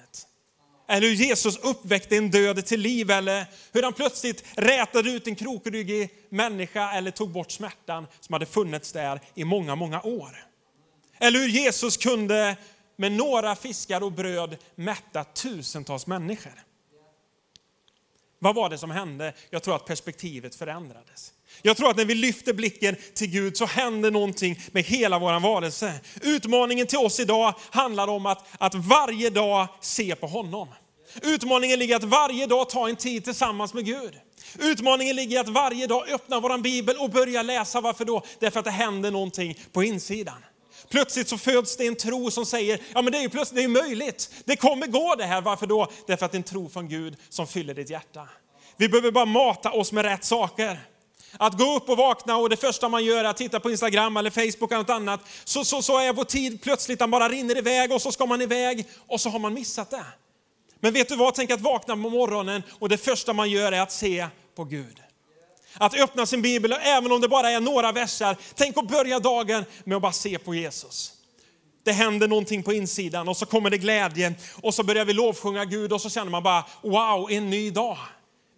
Eller 0.89 1.07
hur 1.07 1.15
Jesus 1.15 1.57
uppväckte 1.57 2.17
en 2.17 2.31
död 2.31 2.65
till 2.65 2.79
liv 2.79 3.11
eller 3.11 3.45
hur 3.71 3.83
han 3.83 3.93
plötsligt 3.93 4.43
rätade 4.55 5.09
ut 5.09 5.27
en 5.27 5.35
krokryggig 5.35 6.09
människa 6.29 6.91
eller 6.91 7.11
tog 7.11 7.31
bort 7.31 7.51
smärtan 7.51 8.07
som 8.19 8.33
hade 8.33 8.45
funnits 8.45 8.91
där 8.91 9.21
i 9.35 9.43
många, 9.43 9.75
många 9.75 10.01
år. 10.01 10.45
Eller 11.19 11.39
hur 11.39 11.47
Jesus 11.47 11.97
kunde 11.97 12.55
med 12.95 13.11
några 13.11 13.55
fiskar 13.55 14.03
och 14.03 14.11
bröd 14.11 14.57
mätta 14.75 15.23
tusentals 15.23 16.07
människor. 16.07 16.63
Vad 18.39 18.55
var 18.55 18.69
det 18.69 18.77
som 18.77 18.91
hände? 18.91 19.33
Jag 19.49 19.63
tror 19.63 19.75
att 19.75 19.85
perspektivet 19.85 20.55
förändrades. 20.55 21.33
Jag 21.61 21.77
tror 21.77 21.89
att 21.89 21.97
när 21.97 22.05
vi 22.05 22.15
lyfter 22.15 22.53
blicken 22.53 22.95
till 23.13 23.27
Gud 23.27 23.57
så 23.57 23.65
händer 23.65 24.11
någonting 24.11 24.59
med 24.71 24.83
hela 24.83 25.19
vår 25.19 25.39
varelse. 25.39 25.93
Utmaningen 26.21 26.87
till 26.87 26.97
oss 26.97 27.19
idag 27.19 27.53
handlar 27.69 28.07
om 28.07 28.25
att, 28.25 28.45
att 28.57 28.75
varje 28.75 29.29
dag 29.29 29.67
se 29.81 30.15
på 30.15 30.27
honom. 30.27 30.67
Utmaningen 31.21 31.79
ligger 31.79 31.95
att 31.95 32.03
varje 32.03 32.45
dag 32.45 32.69
ta 32.69 32.89
en 32.89 32.95
tid 32.95 33.23
tillsammans 33.23 33.73
med 33.73 33.85
Gud. 33.85 34.13
Utmaningen 34.59 35.15
ligger 35.15 35.35
i 35.35 35.39
att 35.39 35.49
varje 35.49 35.87
dag 35.87 36.09
öppna 36.09 36.39
vår 36.39 36.57
bibel 36.57 36.97
och 36.97 37.09
börja 37.09 37.41
läsa. 37.41 37.81
Varför 37.81 38.05
då? 38.05 38.23
Därför 38.39 38.59
att 38.59 38.65
det 38.65 38.71
händer 38.71 39.11
någonting 39.11 39.59
på 39.71 39.83
insidan. 39.83 40.43
Plötsligt 40.89 41.27
så 41.27 41.37
föds 41.37 41.77
det 41.77 41.87
en 41.87 41.95
tro 41.95 42.31
som 42.31 42.45
säger, 42.45 42.79
ja 42.93 43.01
men 43.01 43.11
det 43.11 43.17
är 43.17 43.21
ju 43.21 43.29
plötsligt, 43.29 43.55
det 43.55 43.63
är 43.63 43.83
möjligt. 43.83 44.31
Det 44.45 44.55
kommer 44.55 44.87
gå 44.87 45.15
det 45.15 45.25
här. 45.25 45.41
Varför 45.41 45.67
då? 45.67 45.91
Därför 46.07 46.25
att 46.25 46.31
det 46.31 46.35
är 46.35 46.39
en 46.39 46.43
tro 46.43 46.69
från 46.69 46.89
Gud 46.89 47.17
som 47.29 47.47
fyller 47.47 47.73
ditt 47.73 47.89
hjärta. 47.89 48.29
Vi 48.77 48.89
behöver 48.89 49.11
bara 49.11 49.25
mata 49.25 49.71
oss 49.71 49.91
med 49.91 50.05
rätt 50.05 50.23
saker. 50.23 50.79
Att 51.37 51.57
gå 51.57 51.75
upp 51.75 51.89
och 51.89 51.97
vakna 51.97 52.37
och 52.37 52.49
det 52.49 52.57
första 52.57 52.89
man 52.89 53.05
gör 53.05 53.23
är 53.23 53.29
att 53.29 53.37
titta 53.37 53.59
på 53.59 53.71
Instagram 53.71 54.17
eller 54.17 54.29
Facebook 54.29 54.71
eller 54.71 54.81
något 54.81 54.89
annat. 54.89 55.19
Så, 55.43 55.65
så, 55.65 55.81
så 55.81 55.97
är 55.97 56.13
vår 56.13 56.23
tid 56.23 56.61
plötsligt, 56.61 56.99
den 56.99 57.11
bara 57.11 57.29
rinner 57.29 57.57
iväg 57.57 57.91
och 57.91 58.01
så 58.01 58.11
ska 58.11 58.25
man 58.25 58.41
iväg 58.41 58.87
och 59.07 59.21
så 59.21 59.29
har 59.29 59.39
man 59.39 59.53
missat 59.53 59.89
det. 59.89 60.05
Men 60.79 60.93
vet 60.93 61.09
du 61.09 61.15
vad, 61.15 61.35
tänk 61.35 61.51
att 61.51 61.61
vakna 61.61 61.93
på 61.93 62.09
morgonen 62.09 62.63
och 62.79 62.89
det 62.89 62.97
första 62.97 63.33
man 63.33 63.49
gör 63.49 63.71
är 63.71 63.81
att 63.81 63.91
se 63.91 64.27
på 64.55 64.63
Gud. 64.63 65.01
Att 65.73 65.99
öppna 65.99 66.25
sin 66.25 66.41
bibel, 66.41 66.75
även 66.81 67.11
om 67.11 67.21
det 67.21 67.27
bara 67.27 67.51
är 67.51 67.59
några 67.59 67.91
verser. 67.91 68.37
Tänk 68.55 68.77
att 68.77 68.87
börja 68.87 69.19
dagen 69.19 69.65
med 69.83 69.95
att 69.95 70.01
bara 70.01 70.11
se 70.11 70.39
på 70.39 70.55
Jesus. 70.55 71.13
Det 71.83 71.91
händer 71.91 72.27
någonting 72.27 72.63
på 72.63 72.73
insidan 72.73 73.27
och 73.27 73.37
så 73.37 73.45
kommer 73.45 73.69
det 73.69 73.77
glädje 73.77 74.33
och 74.61 74.73
så 74.73 74.83
börjar 74.83 75.05
vi 75.05 75.13
lovsjunga 75.13 75.65
Gud 75.65 75.93
och 75.93 76.01
så 76.01 76.09
känner 76.09 76.31
man 76.31 76.43
bara, 76.43 76.65
wow, 76.81 77.31
en 77.31 77.49
ny 77.49 77.71
dag. 77.71 77.97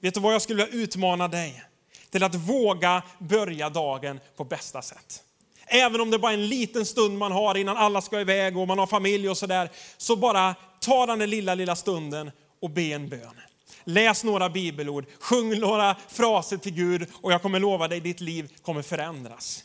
Vet 0.01 0.13
du 0.13 0.19
vad 0.19 0.33
jag 0.33 0.41
skulle 0.41 0.65
vilja 0.65 0.81
utmana 0.81 1.27
dig? 1.27 1.63
Till 2.09 2.23
att 2.23 2.35
våga 2.35 3.01
börja 3.19 3.69
dagen 3.69 4.19
på 4.37 4.43
bästa 4.43 4.81
sätt. 4.81 5.23
Även 5.67 6.01
om 6.01 6.11
det 6.11 6.19
bara 6.19 6.31
är 6.31 6.37
en 6.37 6.47
liten 6.47 6.85
stund 6.85 7.17
man 7.17 7.31
har 7.31 7.57
innan 7.57 7.77
alla 7.77 8.01
ska 8.01 8.21
iväg 8.21 8.57
och 8.57 8.67
man 8.67 8.79
har 8.79 8.87
familj 8.87 9.29
och 9.29 9.37
sådär. 9.37 9.69
Så 9.97 10.15
bara 10.15 10.55
ta 10.79 11.05
den 11.05 11.19
där 11.19 11.27
lilla, 11.27 11.55
lilla 11.55 11.75
stunden 11.75 12.31
och 12.61 12.69
be 12.69 12.81
en 12.81 13.09
bön. 13.09 13.41
Läs 13.83 14.23
några 14.23 14.49
bibelord, 14.49 15.05
sjung 15.19 15.59
några 15.59 15.95
fraser 16.07 16.57
till 16.57 16.73
Gud 16.73 17.07
och 17.21 17.31
jag 17.31 17.41
kommer 17.41 17.59
lova 17.59 17.87
dig, 17.87 17.99
ditt 17.99 18.21
liv 18.21 18.53
kommer 18.61 18.81
förändras. 18.81 19.63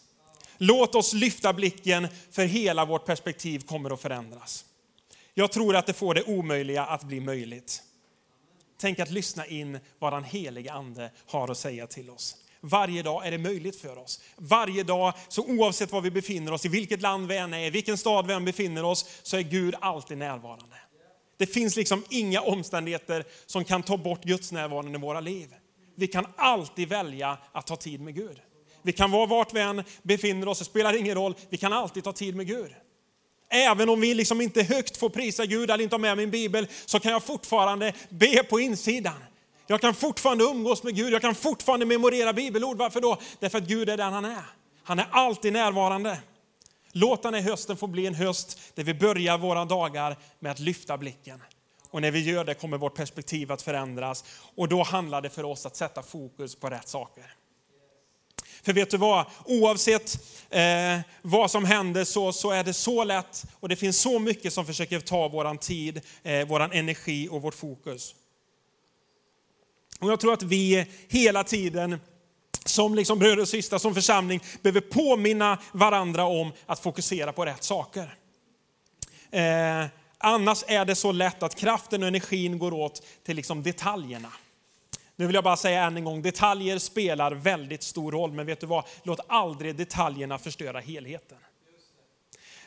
Låt 0.58 0.94
oss 0.94 1.12
lyfta 1.12 1.52
blicken 1.52 2.08
för 2.30 2.44
hela 2.44 2.84
vårt 2.84 3.04
perspektiv 3.04 3.58
kommer 3.66 3.90
att 3.90 4.00
förändras. 4.00 4.64
Jag 5.34 5.52
tror 5.52 5.76
att 5.76 5.86
det 5.86 5.92
får 5.92 6.14
det 6.14 6.22
omöjliga 6.22 6.84
att 6.84 7.04
bli 7.04 7.20
möjligt. 7.20 7.82
Tänk 8.78 9.00
att 9.00 9.10
lyssna 9.10 9.46
in 9.46 9.78
vad 9.98 10.12
den 10.12 10.24
helige 10.24 10.72
Ande 10.72 11.10
har 11.26 11.50
att 11.50 11.58
säga 11.58 11.86
till 11.86 12.10
oss. 12.10 12.36
Varje 12.60 13.02
dag 13.02 13.26
är 13.26 13.30
det 13.30 13.38
möjligt 13.38 13.80
för 13.80 13.98
oss. 13.98 14.20
Varje 14.36 14.82
dag, 14.82 15.12
så 15.28 15.42
oavsett 15.42 15.92
var 15.92 16.00
vi 16.00 16.10
befinner 16.10 16.52
oss, 16.52 16.64
i 16.64 16.68
vilket 16.68 17.00
land 17.00 17.28
vi 17.28 17.36
än 17.36 17.54
är, 17.54 17.66
i 17.66 17.70
vilken 17.70 17.98
stad 17.98 18.26
vi 18.26 18.32
än 18.32 18.44
befinner 18.44 18.84
oss, 18.84 19.20
så 19.22 19.36
är 19.36 19.42
Gud 19.42 19.74
alltid 19.80 20.18
närvarande. 20.18 20.76
Det 21.36 21.46
finns 21.46 21.76
liksom 21.76 22.04
inga 22.10 22.40
omständigheter 22.40 23.24
som 23.46 23.64
kan 23.64 23.82
ta 23.82 23.96
bort 23.96 24.24
Guds 24.24 24.52
närvaro 24.52 24.94
i 24.94 24.98
våra 24.98 25.20
liv. 25.20 25.54
Vi 25.94 26.06
kan 26.06 26.26
alltid 26.36 26.88
välja 26.88 27.38
att 27.52 27.66
ta 27.66 27.76
tid 27.76 28.00
med 28.00 28.14
Gud. 28.14 28.40
Vi 28.82 28.92
kan 28.92 29.10
vara 29.10 29.26
vart 29.26 29.54
vi 29.54 29.60
än 29.60 29.84
befinner 30.02 30.48
oss, 30.48 30.58
det 30.58 30.64
spelar 30.64 30.96
ingen 30.96 31.14
roll. 31.14 31.34
Vi 31.48 31.56
kan 31.56 31.72
alltid 31.72 32.04
ta 32.04 32.12
tid 32.12 32.36
med 32.36 32.46
Gud. 32.46 32.74
Även 33.50 33.88
om 33.88 34.00
vi 34.00 34.14
liksom 34.14 34.40
inte 34.40 34.62
högt 34.62 34.96
får 34.96 35.08
prisa 35.08 35.46
Gud 35.46 35.70
eller 35.70 35.84
inte 35.84 35.94
har 35.94 36.00
med 36.00 36.16
min 36.16 36.30
bibel, 36.30 36.66
så 36.86 37.00
kan 37.00 37.12
jag 37.12 37.22
fortfarande 37.22 37.92
be 38.08 38.42
på 38.42 38.60
insidan. 38.60 39.24
Jag 39.66 39.80
kan 39.80 39.94
fortfarande 39.94 40.44
umgås 40.44 40.82
med 40.82 40.96
Gud, 40.96 41.12
jag 41.12 41.22
kan 41.22 41.34
fortfarande 41.34 41.86
memorera 41.86 42.32
bibelord. 42.32 42.76
Varför 42.76 43.00
då? 43.00 43.18
Därför 43.40 43.58
att 43.58 43.64
Gud 43.64 43.88
är 43.88 43.96
den 43.96 44.12
han 44.12 44.24
är. 44.24 44.44
Han 44.84 44.98
är 44.98 45.06
alltid 45.10 45.52
närvarande. 45.52 46.18
Låt 46.98 47.22
den 47.22 47.34
här 47.34 47.40
hösten 47.40 47.76
få 47.76 47.86
bli 47.86 48.06
en 48.06 48.14
höst 48.14 48.60
där 48.74 48.84
vi 48.84 48.94
börjar 48.94 49.38
våra 49.38 49.64
dagar 49.64 50.16
med 50.38 50.52
att 50.52 50.58
lyfta 50.58 50.98
blicken. 50.98 51.42
Och 51.90 52.02
när 52.02 52.10
vi 52.10 52.20
gör 52.20 52.44
det 52.44 52.54
kommer 52.54 52.78
vårt 52.78 52.94
perspektiv 52.94 53.52
att 53.52 53.62
förändras. 53.62 54.24
Och 54.54 54.68
då 54.68 54.82
handlar 54.82 55.20
det 55.20 55.30
för 55.30 55.44
oss 55.44 55.66
att 55.66 55.76
sätta 55.76 56.02
fokus 56.02 56.54
på 56.54 56.70
rätt 56.70 56.88
saker. 56.88 57.34
För 58.62 58.72
vet 58.72 58.90
du 58.90 58.96
vad, 58.96 59.26
oavsett 59.44 60.18
eh, 60.50 60.98
vad 61.22 61.50
som 61.50 61.64
händer 61.64 62.04
så, 62.04 62.32
så 62.32 62.50
är 62.50 62.64
det 62.64 62.72
så 62.72 63.04
lätt 63.04 63.44
och 63.60 63.68
det 63.68 63.76
finns 63.76 64.00
så 64.00 64.18
mycket 64.18 64.52
som 64.52 64.66
försöker 64.66 65.00
ta 65.00 65.28
våran 65.28 65.58
tid, 65.58 66.00
eh, 66.22 66.46
våran 66.46 66.72
energi 66.72 67.28
och 67.28 67.42
vårt 67.42 67.54
fokus. 67.54 68.14
Och 70.00 70.10
jag 70.10 70.20
tror 70.20 70.32
att 70.32 70.42
vi 70.42 70.86
hela 71.08 71.44
tiden 71.44 72.00
som 72.68 72.94
liksom 72.94 73.18
bröder 73.18 73.42
och 73.42 73.48
systrar, 73.48 73.78
som 73.78 73.94
församling, 73.94 74.40
behöver 74.62 74.80
påminna 74.80 75.58
varandra 75.72 76.24
om 76.24 76.52
att 76.66 76.78
fokusera 76.78 77.32
på 77.32 77.44
rätt 77.44 77.62
saker. 77.62 78.14
Eh, 79.30 79.86
annars 80.18 80.64
är 80.66 80.84
det 80.84 80.94
så 80.94 81.12
lätt 81.12 81.42
att 81.42 81.54
kraften 81.54 82.02
och 82.02 82.08
energin 82.08 82.58
går 82.58 82.74
åt 82.74 83.02
till 83.24 83.36
liksom 83.36 83.62
detaljerna. 83.62 84.32
Nu 85.16 85.26
vill 85.26 85.34
jag 85.34 85.44
bara 85.44 85.56
säga 85.56 85.84
än 85.84 85.96
en 85.96 86.04
gång, 86.04 86.22
detaljer 86.22 86.78
spelar 86.78 87.32
väldigt 87.32 87.82
stor 87.82 88.12
roll, 88.12 88.32
men 88.32 88.46
vet 88.46 88.60
du 88.60 88.66
vad? 88.66 88.84
Låt 89.02 89.20
aldrig 89.26 89.76
detaljerna 89.76 90.38
förstöra 90.38 90.80
helheten. 90.80 91.38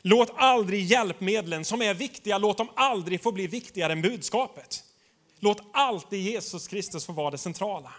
Låt 0.02 0.32
aldrig 0.36 0.86
hjälpmedlen 0.86 1.66
som 1.66 1.82
är 1.82 1.94
viktiga, 1.94 2.38
låt 2.38 2.58
dem 2.58 2.70
aldrig 2.76 3.24
få 3.24 3.32
bli 3.32 3.48
viktigare 3.48 3.92
än 3.92 4.02
budskapet. 4.02 4.84
Låt 5.40 5.62
alltid 5.74 6.20
Jesus 6.22 6.68
Kristus 6.68 7.06
få 7.06 7.14
vara 7.14 7.32
det 7.32 7.38
centrala. 7.38 7.92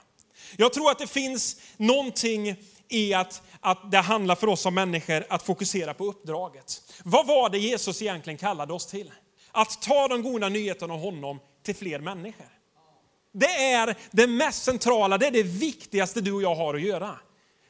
Jag 0.56 0.72
tror 0.72 0.90
att 0.90 0.98
det 0.98 1.06
finns 1.06 1.56
någonting 1.76 2.56
i 2.88 3.14
att, 3.14 3.42
att 3.60 3.90
det 3.90 3.98
handlar 3.98 4.34
för 4.34 4.46
oss 4.46 4.60
som 4.60 4.74
människor 4.74 5.24
att 5.28 5.42
fokusera 5.42 5.94
på 5.94 6.04
uppdraget. 6.04 6.82
Vad 7.04 7.26
var 7.26 7.50
det 7.50 7.58
Jesus 7.58 8.02
egentligen 8.02 8.38
kallade 8.38 8.72
oss 8.72 8.86
till? 8.86 9.12
Att 9.52 9.82
ta 9.82 10.08
de 10.08 10.22
goda 10.22 10.48
nyheterna 10.48 10.94
om 10.94 11.00
honom 11.00 11.40
till 11.62 11.76
fler 11.76 11.98
människor. 11.98 12.46
Det 13.32 13.72
är 13.72 13.96
det 14.10 14.26
mest 14.26 14.64
centrala, 14.64 15.18
det 15.18 15.26
är 15.26 15.30
det 15.30 15.42
viktigaste 15.42 16.20
du 16.20 16.32
och 16.32 16.42
jag 16.42 16.54
har 16.54 16.74
att 16.74 16.82
göra. 16.82 17.18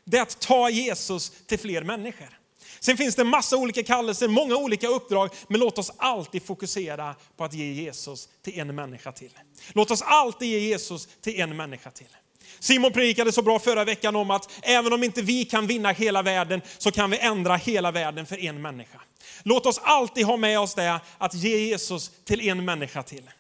Det 0.05 0.19
är 0.19 0.23
att 0.23 0.41
ta 0.41 0.71
Jesus 0.71 1.31
till 1.47 1.59
fler 1.59 1.83
människor. 1.83 2.41
Sen 2.81 2.97
finns 2.97 3.15
det 3.15 3.25
massa 3.25 3.57
olika 3.57 3.83
kallelser, 3.83 4.29
många 4.29 4.57
olika 4.57 4.89
uppdrag, 4.89 5.31
men 5.49 5.61
låt 5.61 5.79
oss 5.79 5.93
alltid 5.97 6.43
fokusera 6.43 7.15
på 7.37 7.45
att 7.45 7.55
ge 7.55 7.73
Jesus 7.73 8.29
till 8.43 8.61
en 8.61 8.75
människa 8.75 9.13
till. 9.13 9.39
Låt 9.73 9.91
oss 9.91 10.03
alltid 10.03 10.49
ge 10.49 10.59
Jesus 10.59 11.09
till 11.21 11.41
en 11.41 11.57
människa 11.57 11.91
till. 11.91 12.17
Simon 12.59 12.93
predikade 12.93 13.33
så 13.33 13.43
bra 13.43 13.59
förra 13.59 13.85
veckan 13.85 14.17
om 14.17 14.31
att 14.31 14.51
även 14.63 14.93
om 14.93 15.05
inte 15.05 15.23
vi 15.23 15.45
kan 15.45 15.67
vinna 15.67 15.93
hela 15.93 16.23
världen 16.23 16.63
så 16.79 16.91
kan 16.91 17.11
vi 17.11 17.19
ändra 17.19 17.57
hela 17.57 17.91
världen 17.91 18.27
för 18.27 18.45
en 18.45 18.63
människa. 18.63 19.01
Låt 19.43 19.67
oss 19.67 19.81
alltid 19.83 20.27
ha 20.27 20.37
med 20.37 20.61
oss 20.61 20.75
det 20.75 21.01
att 21.19 21.35
ge 21.35 21.59
Jesus 21.59 22.11
till 22.25 22.49
en 22.49 22.65
människa 22.65 23.03
till. 23.03 23.31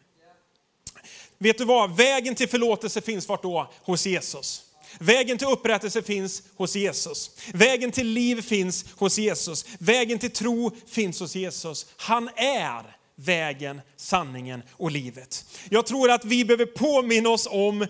Vet 1.38 1.59
du 1.59 1.64
vad? 1.64 1.97
Vägen 1.97 2.35
till 2.35 2.49
förlåtelse 2.49 3.00
finns 3.00 3.29
vart 3.29 3.43
då? 3.43 3.71
Hos 3.83 4.07
Jesus. 4.07 4.62
Vägen 4.99 5.38
till 5.38 5.47
upprättelse 5.47 6.02
finns 6.02 6.43
hos 6.57 6.76
Jesus. 6.76 7.31
Vägen 7.52 7.93
till 7.93 8.07
liv 8.07 8.43
finns 8.43 8.85
hos 8.97 9.19
Jesus. 9.19 9.67
Vägen 9.79 10.19
till 10.19 10.31
tro 10.31 10.71
finns 10.87 11.21
hos 11.21 11.37
Jesus. 11.37 11.87
Han 11.97 12.29
är 12.37 12.97
vägen, 13.14 13.81
sanningen 13.97 14.62
och 14.73 14.90
livet. 14.90 15.45
Jag 15.69 15.87
tror 15.87 16.11
att 16.11 16.25
vi 16.25 16.45
behöver 16.45 16.67
påminna 16.67 17.29
oss 17.29 17.49
om 17.50 17.87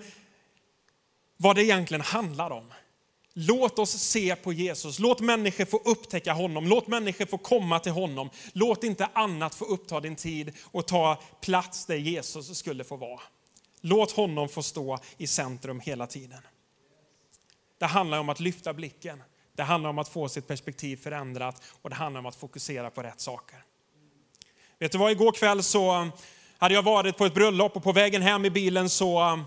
vad 1.43 1.57
det 1.57 1.65
egentligen 1.65 2.01
handlar 2.01 2.51
om. 2.51 2.73
Låt 3.33 3.79
oss 3.79 3.91
se 3.91 4.37
på 4.37 4.53
Jesus. 4.53 4.99
Låt 4.99 5.21
människor 5.21 5.65
få 5.65 5.77
upptäcka 5.85 6.33
honom. 6.33 6.69
Låt 6.69 6.87
människor 6.87 7.27
få 7.27 7.39
komma 7.39 7.79
till 7.79 7.93
honom. 7.93 8.31
Låt 8.53 8.85
inte 8.85 9.09
annat 9.13 9.55
få 9.55 9.65
uppta 9.65 10.01
din 10.01 10.17
tid 10.17 10.53
och 10.65 10.87
ta 10.87 11.23
plats 11.41 11.87
där 11.87 11.97
Jesus 11.97 12.59
skulle 12.59 12.85
få 12.85 12.97
vara. 12.97 13.21
Låt 13.81 14.13
honom 14.13 14.49
få 14.49 14.63
stå 14.63 14.99
i 15.17 15.27
centrum 15.27 15.81
hela 15.81 16.07
tiden. 16.07 16.41
Det 17.79 17.87
handlar 17.87 18.19
om 18.19 18.29
att 18.29 18.41
lyfta 18.41 18.75
blicken. 18.75 19.23
Det 19.57 19.63
handlar 19.63 19.91
om 19.91 19.99
att 19.99 20.09
få 20.09 20.29
sitt 20.29 20.49
perspektiv 20.49 20.97
förändrat 20.97 21.63
och 21.83 21.91
det 21.91 21.97
handlar 21.97 22.19
om 22.19 22.27
att 22.27 22.37
fokusera 22.37 22.91
på 22.91 23.03
rätt 23.03 23.21
saker. 23.21 23.65
Vet 24.79 24.93
du 24.93 24.99
vad, 24.99 25.13
igår 25.13 25.33
kväll 25.33 25.63
så 25.63 26.11
hade 26.59 26.75
jag 26.75 26.83
varit 26.83 27.17
på 27.17 27.27
ett 27.27 27.35
bröllop 27.35 27.77
och 27.77 27.83
på 27.83 27.93
vägen 27.93 28.23
hem 28.23 28.45
i 28.45 28.51
bilen 28.51 28.91
så 28.91 29.41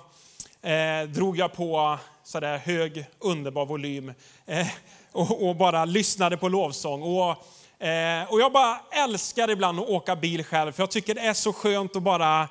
eh, 0.64 1.10
drog 1.10 1.38
jag 1.38 1.54
på 1.54 2.00
sådär 2.24 2.58
hög, 2.58 3.06
underbar 3.20 3.66
volym 3.66 4.14
eh, 4.46 4.68
och, 5.12 5.48
och, 5.50 5.56
bara 5.56 5.86
lyssnade 5.86 6.38
på 6.38 6.50
lovsång. 6.50 7.02
Och, 7.02 7.86
eh, 7.86 8.32
och 8.32 8.42
jag 8.42 8.52
bara 8.52 8.80
älskar 8.92 9.50
ibland 9.50 9.80
att 9.80 9.90
åka 9.90 10.16
bil 10.16 10.44
själv, 10.44 10.72
för 10.72 10.84
jag 10.84 10.92
tycker 10.92 11.16
det 11.16 11.22
är 11.22 11.34
så 11.34 11.54
skönt 11.54 11.96
att 11.96 12.04
bara 12.04 12.48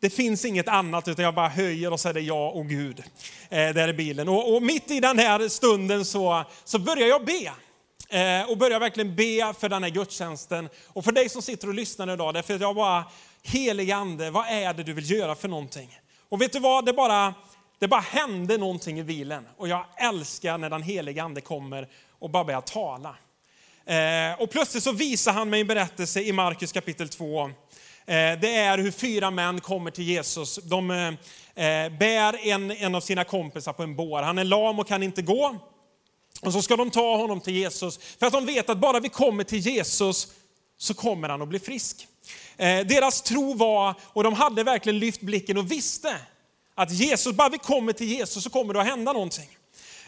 det 0.00 0.10
finns 0.10 0.44
inget 0.44 0.68
annat 0.68 1.08
utan 1.08 1.24
jag 1.24 1.34
bara 1.34 1.48
höjer 1.48 1.92
och 1.92 2.00
säger 2.00 2.20
ja 2.20 2.50
och 2.50 2.66
Gud 2.66 3.02
eh, 3.50 3.74
där 3.74 3.88
i 3.88 3.92
bilen. 3.92 4.28
Och, 4.28 4.54
och, 4.54 4.62
mitt 4.62 4.90
i 4.90 5.00
den 5.00 5.18
här 5.18 5.48
stunden 5.48 6.04
så, 6.04 6.44
så 6.64 6.78
börjar 6.78 7.08
jag 7.08 7.24
be. 7.24 7.52
Eh, 8.18 8.50
och 8.50 8.58
börjar 8.58 8.80
verkligen 8.80 9.16
be 9.16 9.54
för 9.60 9.68
den 9.68 9.82
här 9.82 9.90
gudstjänsten. 9.90 10.68
Och 10.86 11.04
för 11.04 11.12
dig 11.12 11.28
som 11.28 11.42
sitter 11.42 11.68
och 11.68 11.74
lyssnar 11.74 12.12
idag, 12.12 12.34
därför 12.34 12.54
att 12.54 12.60
jag 12.60 12.74
bara, 12.74 13.04
helige 13.42 13.96
ande, 13.96 14.30
vad 14.30 14.46
är 14.48 14.74
det 14.74 14.82
du 14.82 14.92
vill 14.92 15.10
göra 15.10 15.34
för 15.34 15.48
någonting? 15.48 15.98
Och 16.32 16.40
vet 16.40 16.52
du 16.52 16.58
vad, 16.58 16.86
det 16.86 16.92
bara, 16.92 17.34
Det 17.78 17.88
bara 17.88 18.00
hände 18.00 18.58
någonting 18.58 19.00
i 19.00 19.04
bilen 19.04 19.48
och 19.56 19.68
jag 19.68 19.84
älskar 19.96 20.58
när 20.58 20.70
den 20.70 20.82
heliga 20.82 21.22
ande 21.22 21.40
kommer 21.40 21.88
och 22.18 22.30
bara 22.30 22.44
börjar 22.44 22.60
tala. 22.60 23.16
Eh, 23.84 24.42
och 24.42 24.50
plötsligt 24.50 24.82
så 24.82 24.92
visar 24.92 25.32
han 25.32 25.50
mig 25.50 25.60
en 25.60 25.66
berättelse 25.66 26.20
i 26.22 26.32
Markus 26.32 26.72
kapitel 26.72 27.08
2. 27.08 27.44
Eh, 27.44 27.50
det 28.40 28.54
är 28.54 28.78
hur 28.78 28.90
fyra 28.90 29.30
män 29.30 29.60
kommer 29.60 29.90
till 29.90 30.04
Jesus. 30.04 30.56
De 30.56 30.90
eh, 30.90 31.06
eh 31.06 31.92
bär 31.98 32.46
en, 32.46 32.70
en 32.70 32.94
av 32.94 33.00
sina 33.00 33.24
kompisar 33.24 33.72
på 33.72 33.82
en 33.82 33.96
bår. 33.96 34.22
Han 34.22 34.38
är 34.38 34.44
lam 34.44 34.78
och 34.78 34.88
kan 34.88 35.02
inte 35.02 35.22
gå. 35.22 35.56
Och 36.42 36.52
så 36.52 36.62
ska 36.62 36.76
de 36.76 36.90
ta 36.90 37.16
honom 37.16 37.40
till 37.40 37.54
Jesus 37.54 37.98
för 38.18 38.26
att 38.26 38.32
de 38.32 38.46
vet 38.46 38.70
att 38.70 38.78
bara 38.78 39.00
vi 39.00 39.08
kommer 39.08 39.44
till 39.44 39.58
Jesus 39.58 40.28
så 40.78 40.94
kommer 40.94 41.28
han 41.28 41.42
att 41.42 41.48
bli 41.48 41.58
frisk. 41.58 42.08
Eh, 42.62 42.86
deras 42.86 43.22
tro 43.22 43.54
var, 43.54 43.94
och 44.02 44.24
de 44.24 44.34
hade 44.34 44.62
verkligen 44.62 44.98
lyft 44.98 45.20
blicken 45.20 45.58
och 45.58 45.70
visste 45.70 46.16
att 46.74 46.90
Jesus, 46.92 47.36
bara 47.36 47.48
vi 47.48 47.58
kommer 47.58 47.92
till 47.92 48.06
Jesus 48.06 48.44
så 48.44 48.50
kommer 48.50 48.74
det 48.74 48.80
att 48.80 48.86
hända 48.86 49.12
någonting. 49.12 49.48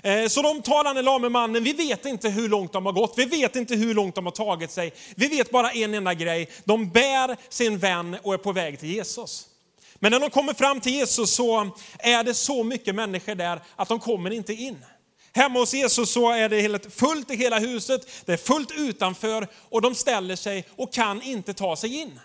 Eh, 0.03 0.27
så 0.27 0.43
de 0.43 0.63
tar 0.63 0.95
den 0.95 1.05
lame 1.05 1.29
mannen, 1.29 1.65
vi 1.65 1.73
vet 1.73 2.07
inte 2.07 2.29
hur 2.29 2.49
långt 2.49 2.73
de 2.73 2.87
har 2.87 2.93
gått, 2.93 3.15
vi 3.17 3.25
vet 3.25 3.57
inte 3.57 3.75
hur 3.75 3.95
långt 3.95 4.15
de 4.15 4.25
har 4.25 4.33
tagit 4.33 4.71
sig. 4.71 4.93
Vi 5.17 5.29
vet 5.29 5.51
bara 5.51 5.71
en 5.71 5.95
enda 5.95 6.15
grej, 6.15 6.51
de 6.65 6.91
bär 6.91 7.37
sin 7.49 7.79
vän 7.79 8.17
och 8.23 8.35
är 8.35 8.39
på 8.39 8.53
väg 8.53 8.81
till 8.81 8.91
Jesus. 8.91 9.47
Men 9.95 10.13
när 10.13 10.21
de 10.21 10.31
kommer 10.31 10.55
fram 10.55 10.81
till 10.81 10.93
Jesus 10.93 11.31
så 11.31 11.71
är 11.99 12.25
det 12.25 12.35
så 12.35 12.65
mycket 12.65 12.95
människor 12.95 13.35
där 13.35 13.61
att 13.77 13.89
de 13.89 14.01
kommer 14.01 14.31
inte 14.31 14.53
in. 14.53 14.85
Hemma 15.33 15.59
hos 15.59 15.75
Jesus 15.75 16.13
så 16.13 16.31
är 16.31 16.49
det 16.49 16.61
helt 16.61 16.95
fullt 16.95 17.31
i 17.31 17.37
hela 17.37 17.59
huset, 17.59 18.09
det 18.25 18.33
är 18.33 18.37
fullt 18.37 18.71
utanför 18.71 19.49
och 19.55 19.83
de 19.83 19.95
ställer 19.95 20.37
sig 20.37 20.65
och 20.77 20.93
kan 20.93 21.23
inte 21.23 21.55
ta 21.55 21.77
sig 21.77 22.01
in. 22.01 22.21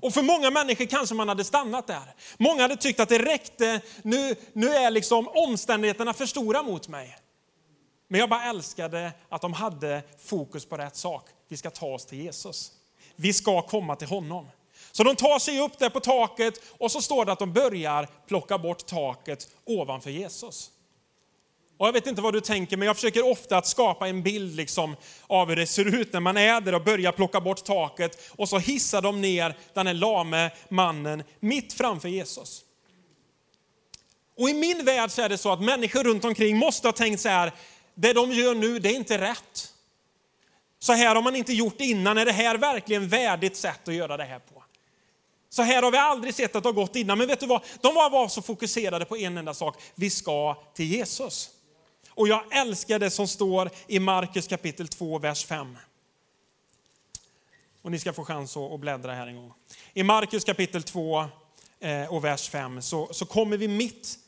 Och 0.00 0.14
för 0.14 0.22
många 0.22 0.50
människor 0.50 0.84
kanske 0.84 1.14
man 1.14 1.28
hade 1.28 1.44
stannat 1.44 1.86
där. 1.86 2.14
Många 2.36 2.62
hade 2.62 2.76
tyckt 2.76 3.00
att 3.00 3.08
det 3.08 3.18
räckte, 3.18 3.80
nu, 4.02 4.36
nu 4.52 4.74
är 4.74 4.90
liksom 4.90 5.28
omständigheterna 5.28 6.14
för 6.14 6.26
stora 6.26 6.62
mot 6.62 6.88
mig. 6.88 7.16
Men 8.08 8.20
jag 8.20 8.28
bara 8.28 8.44
älskade 8.44 9.12
att 9.28 9.40
de 9.40 9.52
hade 9.52 10.02
fokus 10.18 10.66
på 10.66 10.76
rätt 10.76 10.96
sak. 10.96 11.28
Vi 11.48 11.56
ska 11.56 11.70
ta 11.70 11.86
oss 11.86 12.06
till 12.06 12.20
Jesus. 12.20 12.72
Vi 13.16 13.32
ska 13.32 13.62
komma 13.62 13.96
till 13.96 14.08
honom. 14.08 14.46
Så 14.92 15.04
de 15.04 15.16
tar 15.16 15.38
sig 15.38 15.60
upp 15.60 15.78
där 15.78 15.90
på 15.90 16.00
taket 16.00 16.54
och 16.78 16.92
så 16.92 17.02
står 17.02 17.24
det 17.24 17.32
att 17.32 17.38
de 17.38 17.52
börjar 17.52 18.08
plocka 18.26 18.58
bort 18.58 18.86
taket 18.86 19.48
ovanför 19.64 20.10
Jesus. 20.10 20.70
Och 21.78 21.86
jag 21.86 21.92
vet 21.92 22.06
inte 22.06 22.22
vad 22.22 22.32
du 22.32 22.40
tänker, 22.40 22.76
men 22.76 22.86
jag 22.86 22.96
försöker 22.96 23.30
ofta 23.30 23.56
att 23.56 23.66
skapa 23.66 24.08
en 24.08 24.22
bild 24.22 24.56
liksom 24.56 24.96
av 25.26 25.48
hur 25.48 25.56
det 25.56 25.66
ser 25.66 25.94
ut 26.00 26.12
när 26.12 26.20
man 26.20 26.36
är 26.36 26.60
där 26.60 26.74
och 26.74 26.84
börjar 26.84 27.12
plocka 27.12 27.40
bort 27.40 27.64
taket 27.64 28.30
och 28.30 28.48
så 28.48 28.58
hissar 28.58 29.02
de 29.02 29.20
ner 29.20 29.56
den 29.74 29.86
här 29.86 29.94
lame 29.94 30.50
mannen 30.68 31.22
mitt 31.40 31.72
framför 31.72 32.08
Jesus. 32.08 32.64
Och 34.36 34.50
i 34.50 34.54
min 34.54 34.84
värld 34.84 35.10
så 35.10 35.22
är 35.22 35.28
det 35.28 35.38
så 35.38 35.52
att 35.52 35.62
människor 35.62 36.04
runt 36.04 36.24
omkring 36.24 36.56
måste 36.56 36.88
ha 36.88 36.92
tänkt 36.92 37.20
så 37.20 37.28
här, 37.28 37.52
det 37.94 38.12
de 38.12 38.32
gör 38.32 38.54
nu 38.54 38.78
det 38.78 38.88
är 38.88 38.96
inte 38.96 39.18
rätt. 39.18 39.72
Så 40.78 40.92
här 40.92 41.14
har 41.14 41.22
man 41.22 41.36
inte 41.36 41.52
gjort 41.52 41.80
innan, 41.80 42.18
är 42.18 42.24
det 42.24 42.32
här 42.32 42.58
verkligen 42.58 43.08
värdigt 43.08 43.56
sätt 43.56 43.88
att 43.88 43.94
göra 43.94 44.16
det 44.16 44.24
här 44.24 44.38
på? 44.38 44.62
Så 45.50 45.62
här 45.62 45.82
har 45.82 45.90
vi 45.90 45.98
aldrig 45.98 46.34
sett 46.34 46.56
att 46.56 46.62
det 46.62 46.68
har 46.68 46.74
gått 46.74 46.96
innan, 46.96 47.18
men 47.18 47.26
vet 47.28 47.40
du 47.40 47.46
vad? 47.46 47.62
De 47.80 47.94
var, 47.94 48.10
var 48.10 48.28
så 48.28 48.42
fokuserade 48.42 49.04
på 49.04 49.16
en 49.16 49.38
enda 49.38 49.54
sak, 49.54 49.82
vi 49.94 50.10
ska 50.10 50.56
till 50.74 50.86
Jesus. 50.86 51.50
Och 52.18 52.28
jag 52.28 52.42
älskar 52.50 52.98
det 52.98 53.10
som 53.10 53.28
står 53.28 53.70
i 53.86 53.98
Markus 53.98 54.46
kapitel 54.46 54.88
2, 54.88 55.18
vers 55.18 55.44
5. 55.44 55.78
Och 57.82 57.90
ni 57.90 57.98
ska 57.98 58.12
få 58.12 58.24
chans 58.24 58.56
att 58.56 58.80
bläddra 58.80 59.14
här 59.14 59.26
en 59.26 59.36
gång. 59.36 59.52
I 59.94 60.02
Markus 60.02 60.44
kapitel 60.44 60.82
2 60.82 61.24
eh, 61.80 62.14
och 62.14 62.24
vers 62.24 62.48
5 62.48 62.82
så, 62.82 63.08
så 63.12 63.26
kommer 63.26 63.56
vi 63.56 63.68
mitt 63.68 64.18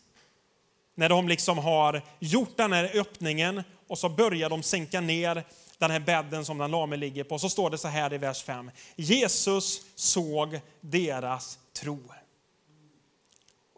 när 0.94 1.08
de 1.08 1.28
liksom 1.28 1.58
har 1.58 2.02
gjort 2.18 2.56
den 2.56 2.72
här 2.72 2.98
öppningen 2.98 3.62
och 3.86 3.98
så 3.98 4.08
börjar 4.08 4.50
de 4.50 4.62
sänka 4.62 5.00
ner 5.00 5.44
den 5.78 5.90
här 5.90 6.00
bädden 6.00 6.44
som 6.44 6.58
den 6.58 6.70
lame 6.70 6.96
ligger 6.96 7.24
på. 7.24 7.38
Så 7.38 7.48
står 7.48 7.70
det 7.70 7.78
så 7.78 7.88
här 7.88 8.12
i 8.12 8.18
vers 8.18 8.42
5. 8.42 8.70
Jesus 8.96 9.82
såg 9.94 10.60
deras 10.80 11.58
tro. 11.72 11.98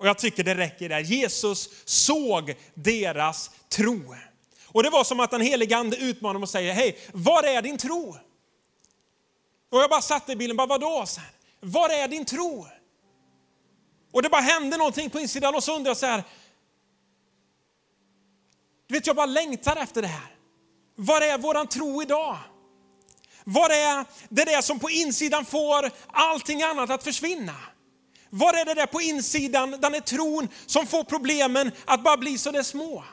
Och 0.03 0.09
jag 0.09 0.19
tycker 0.19 0.45
det 0.45 0.55
räcker 0.55 0.89
där. 0.89 1.01
Jesus 1.01 1.69
såg 1.85 2.55
deras 2.75 3.51
tro. 3.69 4.15
Och 4.67 4.83
det 4.83 4.91
var 4.91 5.05
som 5.05 5.21
att 5.21 5.31
den 5.31 5.41
helige 5.41 5.77
ande 5.77 5.97
utmanade 5.97 6.35
dem 6.35 6.43
och 6.43 6.49
säger, 6.49 6.73
hej, 6.73 6.99
var 7.13 7.43
är 7.43 7.63
din 7.63 7.79
tro? 7.79 8.17
Och 9.71 9.79
jag 9.79 9.91
bara 9.91 10.01
satte 10.01 10.33
i 10.33 10.37
bilen, 10.37 10.57
bara 10.57 10.67
vadå? 10.67 11.05
Så 11.07 11.21
här, 11.21 11.31
var 11.61 11.89
är 11.89 12.09
din 12.09 12.25
tro? 12.25 12.67
Och 14.13 14.23
det 14.23 14.29
bara 14.29 14.41
hände 14.41 14.77
någonting 14.77 15.11
på 15.11 15.21
insidan 15.21 15.55
och 15.55 15.65
så 15.65 15.77
undrar 15.77 15.91
jag 15.91 15.97
så 15.97 16.07
här, 16.07 16.25
du 18.87 18.95
vet 18.95 19.07
jag 19.07 19.17
bara 19.17 19.27
längtar 19.27 19.77
efter 19.77 20.03
det 20.03 20.09
här. 20.09 20.37
Var 20.95 21.21
är 21.21 21.39
våran 21.39 21.67
tro 21.67 22.03
idag? 22.03 22.39
Var 23.45 23.71
är 23.71 24.05
det 24.29 24.45
där 24.45 24.63
som 24.63 24.79
på 24.79 24.91
insidan 24.91 25.45
får 25.45 25.91
allting 26.07 26.63
annat 26.63 26.91
att 26.91 27.05
försvinna? 27.05 27.57
Var 28.35 28.55
är 28.55 28.65
det 28.65 28.75
där 28.75 28.87
på 28.87 29.01
insidan, 29.01 29.71
den 29.71 29.95
är 29.95 30.01
tron 30.01 30.49
som 30.67 30.87
får 30.87 31.05
problemen 31.05 31.73
att 31.85 32.03
bara 32.03 32.17
bli 32.17 32.39
så 32.39 32.51
där 32.51 32.63
små? 32.63 33.05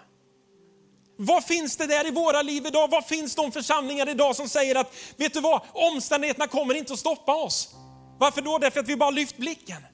Vad 1.18 1.44
finns 1.44 1.78
det 1.78 1.88
där 1.88 2.08
i 2.08 2.12
våra 2.12 2.42
liv 2.42 2.66
idag? 2.66 2.88
Vad 2.92 3.06
finns 3.06 3.36
de 3.36 3.52
församlingar 3.52 4.10
idag 4.10 4.36
som 4.36 4.50
säger 4.50 4.76
att, 4.76 4.94
vet 5.18 5.34
du 5.34 5.42
vad, 5.42 5.62
omständigheterna 5.74 6.48
kommer 6.48 6.74
inte 6.74 6.94
att 6.94 7.00
stoppa 7.00 7.36
oss. 7.36 7.70
Varför 8.20 8.42
då? 8.42 8.58
Därför 8.58 8.80
att 8.80 8.88
vi 8.88 8.96
bara 8.96 9.10
lyft 9.10 9.38
blicken. 9.38 9.86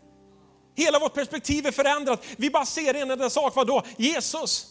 Hela 0.76 1.00
vårt 1.00 1.14
perspektiv 1.14 1.68
är 1.68 1.72
förändrat. 1.72 2.24
Vi 2.38 2.50
bara 2.50 2.66
ser 2.66 2.94
en 2.94 3.12
enda 3.12 3.30
sak, 3.30 3.56
vad 3.56 3.68
då? 3.68 3.84
Jesus. 3.98 4.66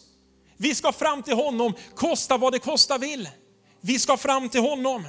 Vi 0.57 0.75
ska 0.75 0.91
fram 0.91 1.23
till 1.23 1.35
honom, 1.35 1.73
kosta 1.95 2.37
vad 2.37 2.53
det 2.53 2.59
kosta 2.59 2.97
vill. 2.97 3.29
Vi 3.81 3.99
ska 3.99 4.17
fram 4.17 4.49
till 4.49 4.61
honom. 4.61 5.07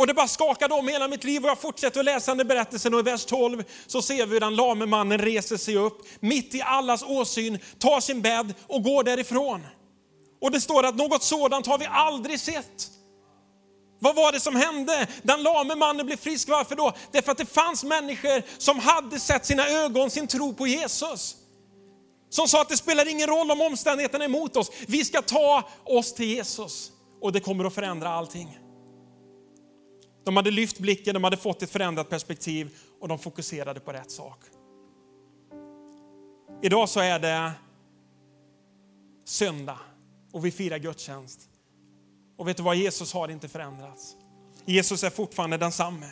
Och 0.00 0.06
det 0.06 0.14
bara 0.14 0.28
skakade 0.28 0.74
om 0.74 0.88
hela 0.88 1.08
mitt 1.08 1.24
liv 1.24 1.44
och 1.44 1.50
jag 1.50 1.60
fortsätter 1.60 2.00
att 2.00 2.04
läsa 2.04 2.34
den 2.34 2.46
berättelsen 2.46 2.94
och 2.94 3.00
i 3.00 3.02
vers 3.02 3.24
12 3.24 3.64
så 3.86 4.02
ser 4.02 4.26
vi 4.26 4.32
hur 4.32 4.40
den 4.40 4.56
lame 4.56 4.86
mannen 4.86 5.18
reser 5.18 5.56
sig 5.56 5.76
upp 5.76 6.02
mitt 6.20 6.54
i 6.54 6.62
allas 6.62 7.02
åsyn, 7.02 7.58
tar 7.78 8.00
sin 8.00 8.22
bädd 8.22 8.54
och 8.66 8.82
går 8.82 9.04
därifrån. 9.04 9.66
Och 10.40 10.50
det 10.50 10.60
står 10.60 10.86
att 10.86 10.96
något 10.96 11.22
sådant 11.22 11.66
har 11.66 11.78
vi 11.78 11.86
aldrig 11.90 12.40
sett. 12.40 12.90
Vad 13.98 14.16
var 14.16 14.32
det 14.32 14.40
som 14.40 14.56
hände? 14.56 15.06
Den 15.22 15.42
lame 15.42 15.74
mannen 15.74 16.06
blev 16.06 16.16
frisk. 16.16 16.48
Varför 16.48 16.76
då? 16.76 16.92
Därför 17.12 17.32
att 17.32 17.38
det 17.38 17.46
fanns 17.46 17.84
människor 17.84 18.42
som 18.58 18.78
hade 18.78 19.20
sett 19.20 19.46
sina 19.46 19.68
ögon, 19.68 20.10
sin 20.10 20.26
tro 20.26 20.54
på 20.54 20.66
Jesus. 20.66 21.36
Som 22.30 22.48
sa 22.48 22.62
att 22.62 22.68
det 22.68 22.76
spelar 22.76 23.08
ingen 23.08 23.28
roll 23.28 23.50
om 23.50 23.60
omständigheterna 23.60 24.24
är 24.24 24.28
emot 24.28 24.56
oss. 24.56 24.70
Vi 24.86 25.04
ska 25.04 25.22
ta 25.22 25.68
oss 25.84 26.14
till 26.14 26.26
Jesus 26.26 26.90
och 27.20 27.32
det 27.32 27.40
kommer 27.40 27.64
att 27.64 27.74
förändra 27.74 28.08
allting. 28.08 28.58
De 30.24 30.36
hade 30.36 30.50
lyft 30.50 30.78
blicken, 30.78 31.14
de 31.14 31.24
hade 31.24 31.36
fått 31.36 31.62
ett 31.62 31.70
förändrat 31.70 32.08
perspektiv 32.08 32.76
och 33.00 33.08
de 33.08 33.18
fokuserade 33.18 33.80
på 33.80 33.92
rätt 33.92 34.10
sak. 34.10 34.38
Idag 36.62 36.88
så 36.88 37.00
är 37.00 37.18
det 37.18 37.52
söndag 39.24 39.78
och 40.32 40.44
vi 40.44 40.50
firar 40.50 40.78
gudstjänst. 40.78 41.40
Och 42.36 42.48
vet 42.48 42.56
du 42.56 42.62
vad, 42.62 42.76
Jesus 42.76 43.12
har 43.12 43.28
inte 43.28 43.48
förändrats. 43.48 44.16
Jesus 44.64 45.04
är 45.04 45.10
fortfarande 45.10 45.56
densamme. 45.56 46.10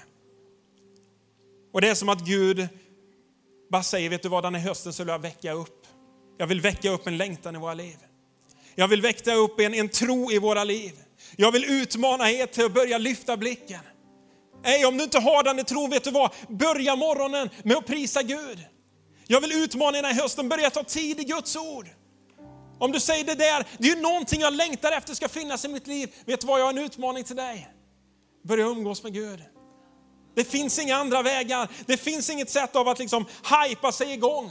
Och 1.72 1.80
det 1.80 1.88
är 1.88 1.94
som 1.94 2.08
att 2.08 2.26
Gud 2.26 2.68
bara 3.70 3.82
säger, 3.82 4.10
vet 4.10 4.22
du 4.22 4.28
vad, 4.28 4.44
den 4.44 4.54
här 4.54 4.68
hösten 4.68 4.92
så 4.92 5.04
vill 5.04 5.12
jag 5.12 5.18
väcka 5.18 5.52
upp. 5.52 5.86
Jag 6.38 6.46
vill 6.46 6.60
väcka 6.60 6.90
upp 6.90 7.06
en 7.06 7.16
längtan 7.16 7.56
i 7.56 7.58
våra 7.58 7.74
liv. 7.74 7.96
Jag 8.74 8.88
vill 8.88 9.02
väcka 9.02 9.34
upp 9.34 9.60
en, 9.60 9.74
en 9.74 9.88
tro 9.88 10.32
i 10.32 10.38
våra 10.38 10.64
liv. 10.64 10.92
Jag 11.36 11.52
vill 11.52 11.64
utmana 11.64 12.30
er 12.30 12.46
till 12.46 12.64
att 12.64 12.74
börja 12.74 12.98
lyfta 12.98 13.36
blicken. 13.36 13.80
Nej, 14.62 14.86
om 14.86 14.96
du 14.96 15.04
inte 15.04 15.18
har 15.18 15.42
den 15.42 15.64
tron, 15.64 15.90
vet 15.90 16.04
du 16.04 16.10
vad? 16.10 16.30
Börja 16.48 16.96
morgonen 16.96 17.50
med 17.62 17.76
att 17.76 17.86
prisa 17.86 18.22
Gud. 18.22 18.58
Jag 19.26 19.40
vill 19.40 19.52
utmana 19.52 19.92
dig 19.92 20.02
den 20.02 20.14
här 20.14 20.22
hösten, 20.22 20.48
börja 20.48 20.70
ta 20.70 20.82
tid 20.82 21.20
i 21.20 21.24
Guds 21.24 21.56
ord. 21.56 21.86
Om 22.78 22.92
du 22.92 23.00
säger 23.00 23.24
det 23.24 23.34
där, 23.34 23.66
det 23.78 23.88
är 23.88 23.96
ju 23.96 24.02
någonting 24.02 24.40
jag 24.40 24.54
längtar 24.54 24.92
efter 24.92 25.14
ska 25.14 25.28
finnas 25.28 25.64
i 25.64 25.68
mitt 25.68 25.86
liv. 25.86 26.14
Vet 26.24 26.40
du 26.40 26.46
vad, 26.46 26.60
jag 26.60 26.64
har 26.64 26.72
en 26.72 26.78
utmaning 26.78 27.24
till 27.24 27.36
dig. 27.36 27.68
Börja 28.44 28.66
umgås 28.66 29.02
med 29.02 29.14
Gud. 29.14 29.42
Det 30.34 30.44
finns 30.44 30.78
inga 30.78 30.96
andra 30.96 31.22
vägar. 31.22 31.68
Det 31.86 31.96
finns 31.96 32.30
inget 32.30 32.50
sätt 32.50 32.76
av 32.76 32.88
att 32.88 32.98
liksom 32.98 33.24
hypa 33.68 33.92
sig 33.92 34.12
igång. 34.12 34.50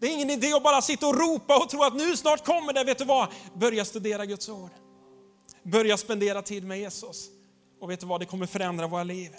Det 0.00 0.06
är 0.06 0.14
ingen 0.14 0.30
idé 0.30 0.52
att 0.52 0.62
bara 0.62 0.82
sitta 0.82 1.06
och 1.06 1.20
ropa 1.20 1.62
och 1.62 1.68
tro 1.68 1.82
att 1.82 1.94
nu 1.94 2.16
snart 2.16 2.44
kommer 2.44 2.72
det. 2.72 2.84
Vet 2.84 2.98
du 2.98 3.04
vad? 3.04 3.28
Börja 3.54 3.84
studera 3.84 4.26
Guds 4.26 4.48
ord. 4.48 4.70
Börja 5.62 5.96
spendera 5.96 6.42
tid 6.42 6.64
med 6.64 6.80
Jesus. 6.80 7.28
Och 7.80 7.90
vet 7.90 8.00
du 8.00 8.06
vad, 8.06 8.20
det 8.20 8.26
kommer 8.26 8.46
förändra 8.46 8.86
våra 8.86 9.04
liv. 9.04 9.36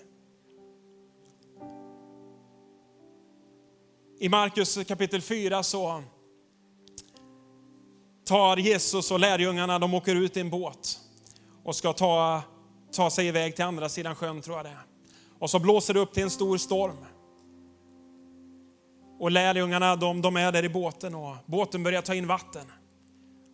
I 4.20 4.30
Markus 4.30 4.78
kapitel 4.88 5.22
4 5.22 5.64
så 5.64 6.04
tar 8.26 8.58
Jesus 8.58 9.12
och 9.12 9.20
lärjungarna, 9.20 9.80
de 9.80 9.94
åker 9.94 10.16
ut 10.16 10.38
i 10.38 10.40
en 10.40 10.50
båt 10.50 11.00
och 11.64 11.76
ska 11.76 11.94
ta, 11.94 12.42
ta 12.92 13.10
sig 13.10 13.28
iväg 13.28 13.56
till 13.56 13.66
andra 13.66 13.90
sidan 13.90 14.16
sjön 14.16 14.42
tror 14.42 14.58
jag 14.58 14.66
det 14.66 14.70
är. 14.70 14.82
Och 15.40 15.50
så 15.50 15.60
blåser 15.60 15.94
det 15.94 16.00
upp 16.00 16.14
till 16.14 16.24
en 16.24 16.30
stor 16.30 16.58
storm. 16.58 16.98
Och 19.20 19.32
lärjungarna 19.32 19.96
de, 19.96 20.22
de 20.22 20.36
är 20.36 20.52
där 20.52 20.66
i 20.66 20.70
båten 20.70 21.16
och 21.16 21.36
båten 21.46 21.84
börjar 21.84 22.02
ta 22.02 22.16
in 22.16 22.28
vatten. 22.28 22.72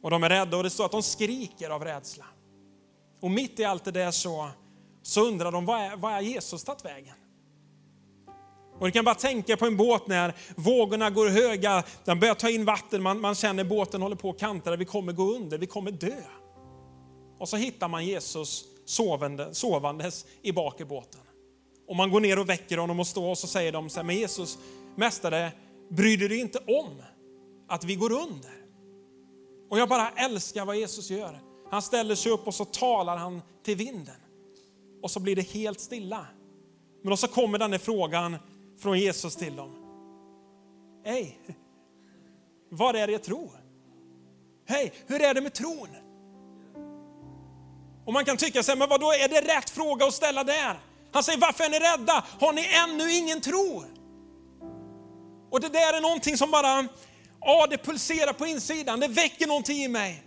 Och 0.04 0.10
de 0.10 0.24
är 0.24 0.30
rädda 0.30 0.58
och 0.58 0.64
det 0.64 0.70
står 0.70 0.86
att 0.86 0.92
de 0.92 1.04
skriker 1.04 1.70
av 1.70 1.84
rädsla. 1.84 2.26
Och 3.22 3.32
mitt 3.32 3.60
i 3.60 3.66
allt 3.66 3.84
det 3.84 3.92
där 3.92 4.12
så, 4.12 4.50
så 5.04 5.28
undrar 5.28 5.52
de, 5.52 5.66
vad 5.66 5.82
är, 5.82 5.96
vad 5.96 6.14
är 6.14 6.22
Jesus 6.22 6.64
tagit 6.64 6.86
vägen? 6.86 7.16
Och 8.80 8.86
du 8.86 8.92
kan 8.92 9.06
bara 9.06 9.16
tänka 9.16 9.58
på 9.58 9.66
en 9.66 9.78
båt 9.78 10.08
när 10.08 10.36
vågorna 10.56 11.10
går 11.10 11.28
höga, 11.28 11.84
den 12.06 12.20
börjar 12.20 12.36
ta 12.36 12.50
in 12.50 12.66
vatten, 12.66 13.04
man, 13.04 13.22
man 13.22 13.36
känner 13.36 13.64
båten 13.64 14.02
håller 14.02 14.16
på 14.16 14.30
att 14.30 14.40
kantra, 14.40 14.76
vi 14.76 14.86
kommer 14.86 15.14
gå 15.14 15.36
under, 15.36 15.58
vi 15.58 15.68
kommer 15.68 15.92
dö. 15.92 16.22
Och 17.40 17.50
så 17.50 17.58
hittar 17.58 17.88
man 17.88 18.06
Jesus 18.06 18.66
sovande, 18.86 19.54
sovandes 19.54 20.26
i 20.42 20.52
bak 20.52 20.82
i 20.82 20.86
båten. 20.86 21.22
Och 21.88 21.96
man 21.96 22.12
går 22.12 22.20
ner 22.20 22.40
och 22.40 22.50
väcker 22.50 22.78
honom 22.78 23.00
och 23.00 23.08
står 23.08 23.30
och 23.30 23.38
så 23.38 23.48
säger 23.48 23.72
de 23.72 23.90
så 23.90 24.00
här, 24.00 24.04
men 24.04 24.16
Jesus, 24.16 24.58
mästare, 24.96 25.52
bryr 25.90 26.18
du 26.18 26.28
dig 26.28 26.40
inte 26.40 26.60
om 26.60 27.04
att 27.68 27.84
vi 27.84 27.96
går 27.96 28.12
under? 28.12 28.52
Och 29.70 29.80
jag 29.80 29.90
bara 29.90 30.10
älskar 30.10 30.66
vad 30.66 30.78
Jesus 30.78 31.10
gör. 31.10 31.42
Han 31.72 31.82
ställer 31.82 32.16
sig 32.16 32.32
upp 32.32 32.48
och 32.48 32.54
så 32.54 32.66
talar 32.66 33.18
han 33.18 33.42
till 33.64 33.76
vinden. 33.78 34.23
Och 35.04 35.12
så 35.12 35.20
blir 35.20 35.36
det 35.36 35.42
helt 35.42 35.80
stilla. 35.80 36.28
Men 37.04 37.18
så 37.18 37.28
kommer 37.28 37.58
den 37.58 37.72
där 37.72 37.78
frågan 37.78 38.38
från 38.80 39.00
Jesus 39.00 39.36
till 39.36 39.56
dem. 39.56 39.72
Hej, 41.06 41.40
var 42.70 42.94
är 42.94 43.10
er 43.10 43.18
tro? 43.18 43.52
Hej, 44.66 44.94
hur 45.08 45.22
är 45.22 45.34
det 45.34 45.42
med 45.42 45.54
tron? 45.54 45.88
Och 48.06 48.14
man 48.14 48.26
kan 48.26 48.38
tycka 48.38 48.64
sig, 48.64 48.78
men 48.78 48.90
vadå 48.90 49.06
då 49.06 49.12
är 49.12 49.30
det 49.30 49.42
rätt 49.42 49.70
fråga 49.70 50.06
att 50.06 50.14
ställa 50.14 50.44
där? 50.44 50.80
Han 51.12 51.24
säger, 51.24 51.40
varför 51.40 51.64
är 51.64 51.70
ni 51.70 51.80
rädda? 51.80 52.26
Har 52.40 52.54
ni 52.54 52.68
ännu 52.84 53.14
ingen 53.14 53.42
tro? 53.42 53.84
Och 55.52 55.62
det 55.62 55.70
där 55.70 55.98
är 55.98 56.02
någonting 56.02 56.38
som 56.38 56.52
bara, 56.52 56.88
ja 57.40 57.68
det 57.70 57.78
pulserar 57.78 58.34
på 58.34 58.46
insidan, 58.46 59.00
det 59.00 59.08
väcker 59.08 59.48
någonting 59.48 59.78
i 59.78 59.88
mig. 59.88 60.24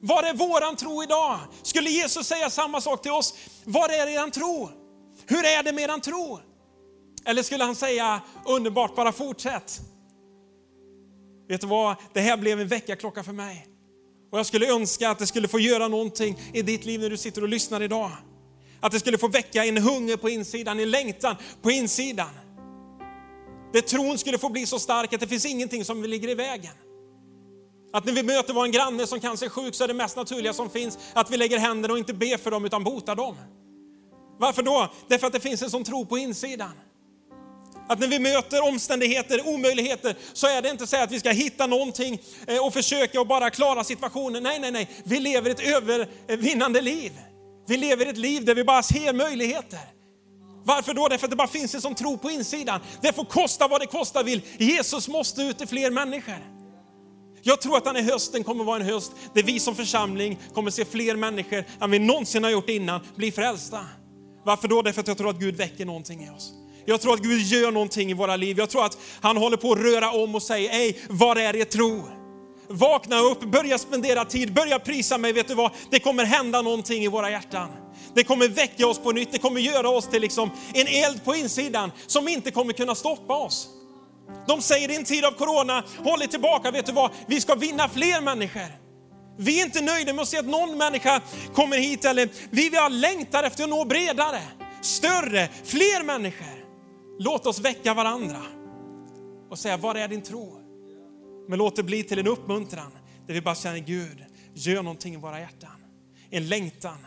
Var 0.00 0.22
är 0.22 0.34
våran 0.34 0.76
tro 0.76 1.02
idag? 1.02 1.38
Skulle 1.62 1.90
Jesus 1.90 2.26
säga 2.26 2.50
samma 2.50 2.80
sak 2.80 3.02
till 3.02 3.12
oss? 3.12 3.34
Var 3.64 3.88
är 3.88 4.06
eran 4.06 4.30
tro? 4.30 4.70
Hur 5.26 5.44
är 5.44 5.62
det 5.62 5.72
med 5.72 5.84
eran 5.84 6.00
tro? 6.00 6.38
Eller 7.24 7.42
skulle 7.42 7.64
han 7.64 7.74
säga, 7.74 8.20
underbart, 8.46 8.96
bara 8.96 9.12
fortsätt. 9.12 9.80
Vet 11.48 11.60
du 11.60 11.66
vad, 11.66 11.96
det 12.12 12.20
här 12.20 12.36
blev 12.36 12.60
en 12.60 12.68
väckarklocka 12.68 13.22
för 13.22 13.32
mig. 13.32 13.66
Och 14.32 14.38
jag 14.38 14.46
skulle 14.46 14.72
önska 14.72 15.10
att 15.10 15.18
det 15.18 15.26
skulle 15.26 15.48
få 15.48 15.60
göra 15.60 15.88
någonting 15.88 16.38
i 16.54 16.62
ditt 16.62 16.84
liv 16.84 17.00
när 17.00 17.10
du 17.10 17.16
sitter 17.16 17.42
och 17.42 17.48
lyssnar 17.48 17.82
idag. 17.82 18.10
Att 18.80 18.92
det 18.92 19.00
skulle 19.00 19.18
få 19.18 19.28
väcka 19.28 19.64
en 19.64 19.78
hunger 19.78 20.16
på 20.16 20.28
insidan, 20.28 20.80
en 20.80 20.90
längtan 20.90 21.36
på 21.62 21.70
insidan. 21.70 22.30
Där 23.72 23.80
tron 23.80 24.18
skulle 24.18 24.38
få 24.38 24.48
bli 24.48 24.66
så 24.66 24.78
stark 24.78 25.12
att 25.12 25.20
det 25.20 25.26
finns 25.26 25.46
ingenting 25.46 25.84
som 25.84 26.04
ligger 26.04 26.28
i 26.28 26.34
vägen. 26.34 26.72
Att 27.92 28.04
när 28.04 28.12
vi 28.12 28.22
möter 28.22 28.54
vår 28.54 28.66
granne 28.66 29.06
som 29.06 29.20
kanske 29.20 29.46
är 29.46 29.50
sjuk 29.50 29.74
så 29.74 29.84
är 29.84 29.88
det 29.88 29.94
mest 29.94 30.16
naturliga 30.16 30.52
som 30.52 30.70
finns 30.70 30.98
att 31.12 31.30
vi 31.30 31.36
lägger 31.36 31.58
händerna 31.58 31.92
och 31.92 31.98
inte 31.98 32.14
ber 32.14 32.36
för 32.36 32.50
dem 32.50 32.64
utan 32.64 32.84
botar 32.84 33.16
dem. 33.16 33.36
Varför 34.38 34.62
då? 34.62 34.88
Därför 35.08 35.26
att 35.26 35.32
det 35.32 35.40
finns 35.40 35.62
en 35.62 35.70
sån 35.70 35.84
tro 35.84 36.06
på 36.06 36.18
insidan. 36.18 36.72
Att 37.88 37.98
när 37.98 38.06
vi 38.06 38.18
möter 38.18 38.68
omständigheter, 38.68 39.48
omöjligheter, 39.48 40.16
så 40.32 40.46
är 40.46 40.62
det 40.62 40.70
inte 40.70 40.86
så 40.86 40.96
att 40.96 41.12
vi 41.12 41.20
ska 41.20 41.30
hitta 41.30 41.66
någonting 41.66 42.20
eh, 42.46 42.66
och 42.66 42.72
försöka 42.72 43.20
och 43.20 43.26
bara 43.26 43.50
klara 43.50 43.84
situationen. 43.84 44.42
Nej, 44.42 44.58
nej, 44.60 44.70
nej. 44.70 44.90
Vi 45.04 45.20
lever 45.20 45.50
ett 45.50 45.60
övervinnande 45.60 46.80
liv. 46.80 47.12
Vi 47.66 47.76
lever 47.76 48.06
ett 48.06 48.16
liv 48.16 48.44
där 48.44 48.54
vi 48.54 48.64
bara 48.64 48.82
ser 48.82 49.12
möjligheter. 49.12 49.80
Varför 50.64 50.94
då? 50.94 51.08
Därför 51.08 51.26
att 51.26 51.30
det 51.30 51.36
bara 51.36 51.48
finns 51.48 51.74
en 51.74 51.80
sån 51.80 51.94
tro 51.94 52.18
på 52.18 52.30
insidan. 52.30 52.80
Det 53.00 53.12
får 53.12 53.24
kosta 53.24 53.68
vad 53.68 53.80
det 53.80 53.86
kosta 53.86 54.22
vill. 54.22 54.42
Jesus 54.58 55.08
måste 55.08 55.42
ut 55.42 55.58
till 55.58 55.68
fler 55.68 55.90
människor. 55.90 56.59
Jag 57.42 57.60
tror 57.60 57.76
att 57.76 57.84
den 57.84 57.96
här 57.96 58.02
hösten 58.02 58.44
kommer 58.44 58.64
vara 58.64 58.76
en 58.76 58.86
höst 58.86 59.12
där 59.34 59.42
vi 59.42 59.60
som 59.60 59.74
församling 59.74 60.38
kommer 60.54 60.70
se 60.70 60.84
fler 60.84 61.16
människor 61.16 61.64
än 61.80 61.90
vi 61.90 61.98
någonsin 61.98 62.44
har 62.44 62.50
gjort 62.50 62.68
innan 62.68 63.00
bli 63.16 63.32
frälsta. 63.32 63.86
Varför 64.44 64.68
då? 64.68 64.82
Därför 64.82 65.00
att 65.00 65.08
jag 65.08 65.18
tror 65.18 65.30
att 65.30 65.38
Gud 65.38 65.56
väcker 65.56 65.84
någonting 65.84 66.24
i 66.24 66.30
oss. 66.30 66.52
Jag 66.84 67.00
tror 67.00 67.14
att 67.14 67.20
Gud 67.20 67.40
gör 67.40 67.70
någonting 67.70 68.10
i 68.10 68.14
våra 68.14 68.36
liv. 68.36 68.58
Jag 68.58 68.70
tror 68.70 68.84
att 68.84 68.98
han 69.20 69.36
håller 69.36 69.56
på 69.56 69.72
att 69.72 69.78
röra 69.78 70.10
om 70.10 70.34
och 70.34 70.42
säger, 70.42 70.70
hej, 70.70 70.98
var 71.08 71.36
är 71.36 71.56
er 71.56 71.64
tro? 71.64 72.02
Vakna 72.68 73.20
upp, 73.20 73.40
börja 73.40 73.78
spendera 73.78 74.24
tid, 74.24 74.54
börja 74.54 74.78
prisa 74.78 75.18
mig. 75.18 75.32
Vet 75.32 75.48
du 75.48 75.54
vad? 75.54 75.70
Det 75.90 75.98
kommer 75.98 76.24
hända 76.24 76.62
någonting 76.62 77.04
i 77.04 77.08
våra 77.08 77.30
hjärtan. 77.30 77.68
Det 78.14 78.24
kommer 78.24 78.48
väcka 78.48 78.86
oss 78.86 78.98
på 78.98 79.12
nytt, 79.12 79.32
det 79.32 79.38
kommer 79.38 79.60
göra 79.60 79.88
oss 79.88 80.08
till 80.08 80.22
liksom 80.22 80.50
en 80.74 80.86
eld 80.86 81.24
på 81.24 81.34
insidan 81.34 81.92
som 82.06 82.28
inte 82.28 82.50
kommer 82.50 82.72
kunna 82.72 82.94
stoppa 82.94 83.36
oss. 83.36 83.68
De 84.46 84.62
säger 84.62 84.90
i 84.90 84.96
en 84.96 85.04
tid 85.04 85.24
av 85.24 85.32
corona, 85.32 85.84
håll 86.04 86.22
er 86.22 86.26
tillbaka, 86.26 86.70
vet 86.70 86.86
du 86.86 86.92
vad? 86.92 87.10
Vi 87.26 87.40
ska 87.40 87.54
vinna 87.54 87.88
fler 87.88 88.20
människor. 88.20 88.80
Vi 89.36 89.60
är 89.60 89.64
inte 89.64 89.80
nöjda 89.80 90.12
med 90.12 90.22
att 90.22 90.28
se 90.28 90.38
att 90.38 90.46
någon 90.46 90.78
människa 90.78 91.20
kommer 91.54 91.78
hit, 91.78 92.04
eller 92.04 92.28
vi 92.50 92.68
vill 92.68 93.00
längtar 93.00 93.42
efter 93.42 93.64
att 93.64 93.70
nå 93.70 93.84
bredare, 93.84 94.42
större, 94.82 95.48
fler 95.64 96.04
människor. 96.04 96.64
Låt 97.18 97.46
oss 97.46 97.60
väcka 97.60 97.94
varandra 97.94 98.42
och 99.50 99.58
säga, 99.58 99.76
var 99.76 99.94
är 99.94 100.08
din 100.08 100.22
tro? 100.22 100.56
Men 101.48 101.58
låt 101.58 101.76
det 101.76 101.82
bli 101.82 102.02
till 102.02 102.18
en 102.18 102.26
uppmuntran 102.26 102.92
där 103.26 103.34
vi 103.34 103.40
bara 103.40 103.54
känner 103.54 103.78
Gud, 103.78 104.24
gör 104.54 104.82
någonting 104.82 105.14
i 105.14 105.16
våra 105.16 105.40
hjärtan. 105.40 105.70
En 106.30 106.48
längtan. 106.48 107.06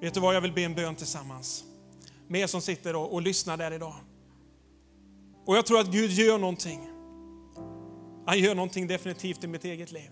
Vet 0.00 0.14
du 0.14 0.20
vad, 0.20 0.34
jag 0.34 0.40
vill 0.40 0.52
be 0.52 0.62
en 0.62 0.74
bön 0.74 0.96
tillsammans 0.96 1.64
med 2.28 2.40
er 2.40 2.46
som 2.46 2.60
sitter 2.60 2.96
och, 2.96 3.12
och 3.12 3.22
lyssnar 3.22 3.56
där 3.56 3.72
idag. 3.72 3.94
Och 5.46 5.56
jag 5.56 5.66
tror 5.66 5.80
att 5.80 5.86
Gud 5.86 6.10
gör 6.10 6.38
någonting. 6.38 6.80
Han 8.26 8.38
gör 8.38 8.54
någonting 8.54 8.86
definitivt 8.86 9.44
i 9.44 9.46
mitt 9.46 9.64
eget 9.64 9.92
liv. 9.92 10.10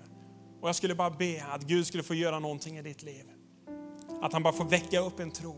Och 0.60 0.68
jag 0.68 0.76
skulle 0.76 0.94
bara 0.94 1.10
be 1.10 1.44
att 1.50 1.62
Gud 1.62 1.86
skulle 1.86 2.02
få 2.02 2.14
göra 2.14 2.38
någonting 2.38 2.78
i 2.78 2.82
ditt 2.82 3.02
liv. 3.02 3.24
Att 4.22 4.32
han 4.32 4.42
bara 4.42 4.52
får 4.52 4.64
väcka 4.64 5.00
upp 5.00 5.20
en 5.20 5.30
tro. 5.30 5.56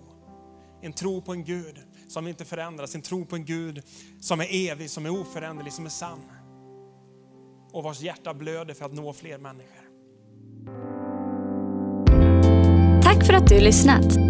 En 0.82 0.92
tro 0.92 1.22
på 1.22 1.32
en 1.32 1.44
Gud 1.44 1.78
som 2.08 2.26
inte 2.26 2.44
förändras. 2.44 2.94
En 2.94 3.02
tro 3.02 3.24
på 3.24 3.36
en 3.36 3.44
Gud 3.44 3.82
som 4.20 4.40
är 4.40 4.70
evig, 4.70 4.90
som 4.90 5.06
är 5.06 5.20
oföränderlig, 5.20 5.72
som 5.72 5.86
är 5.86 5.90
sann. 5.90 6.20
Och 7.72 7.84
vars 7.84 8.00
hjärta 8.00 8.34
blöder 8.34 8.74
för 8.74 8.84
att 8.84 8.94
nå 8.94 9.12
fler 9.12 9.38
människor. 9.38 9.90
Tack 13.02 13.26
för 13.26 13.32
att 13.32 13.46
du 13.46 13.60
lyssnat. 13.60 14.29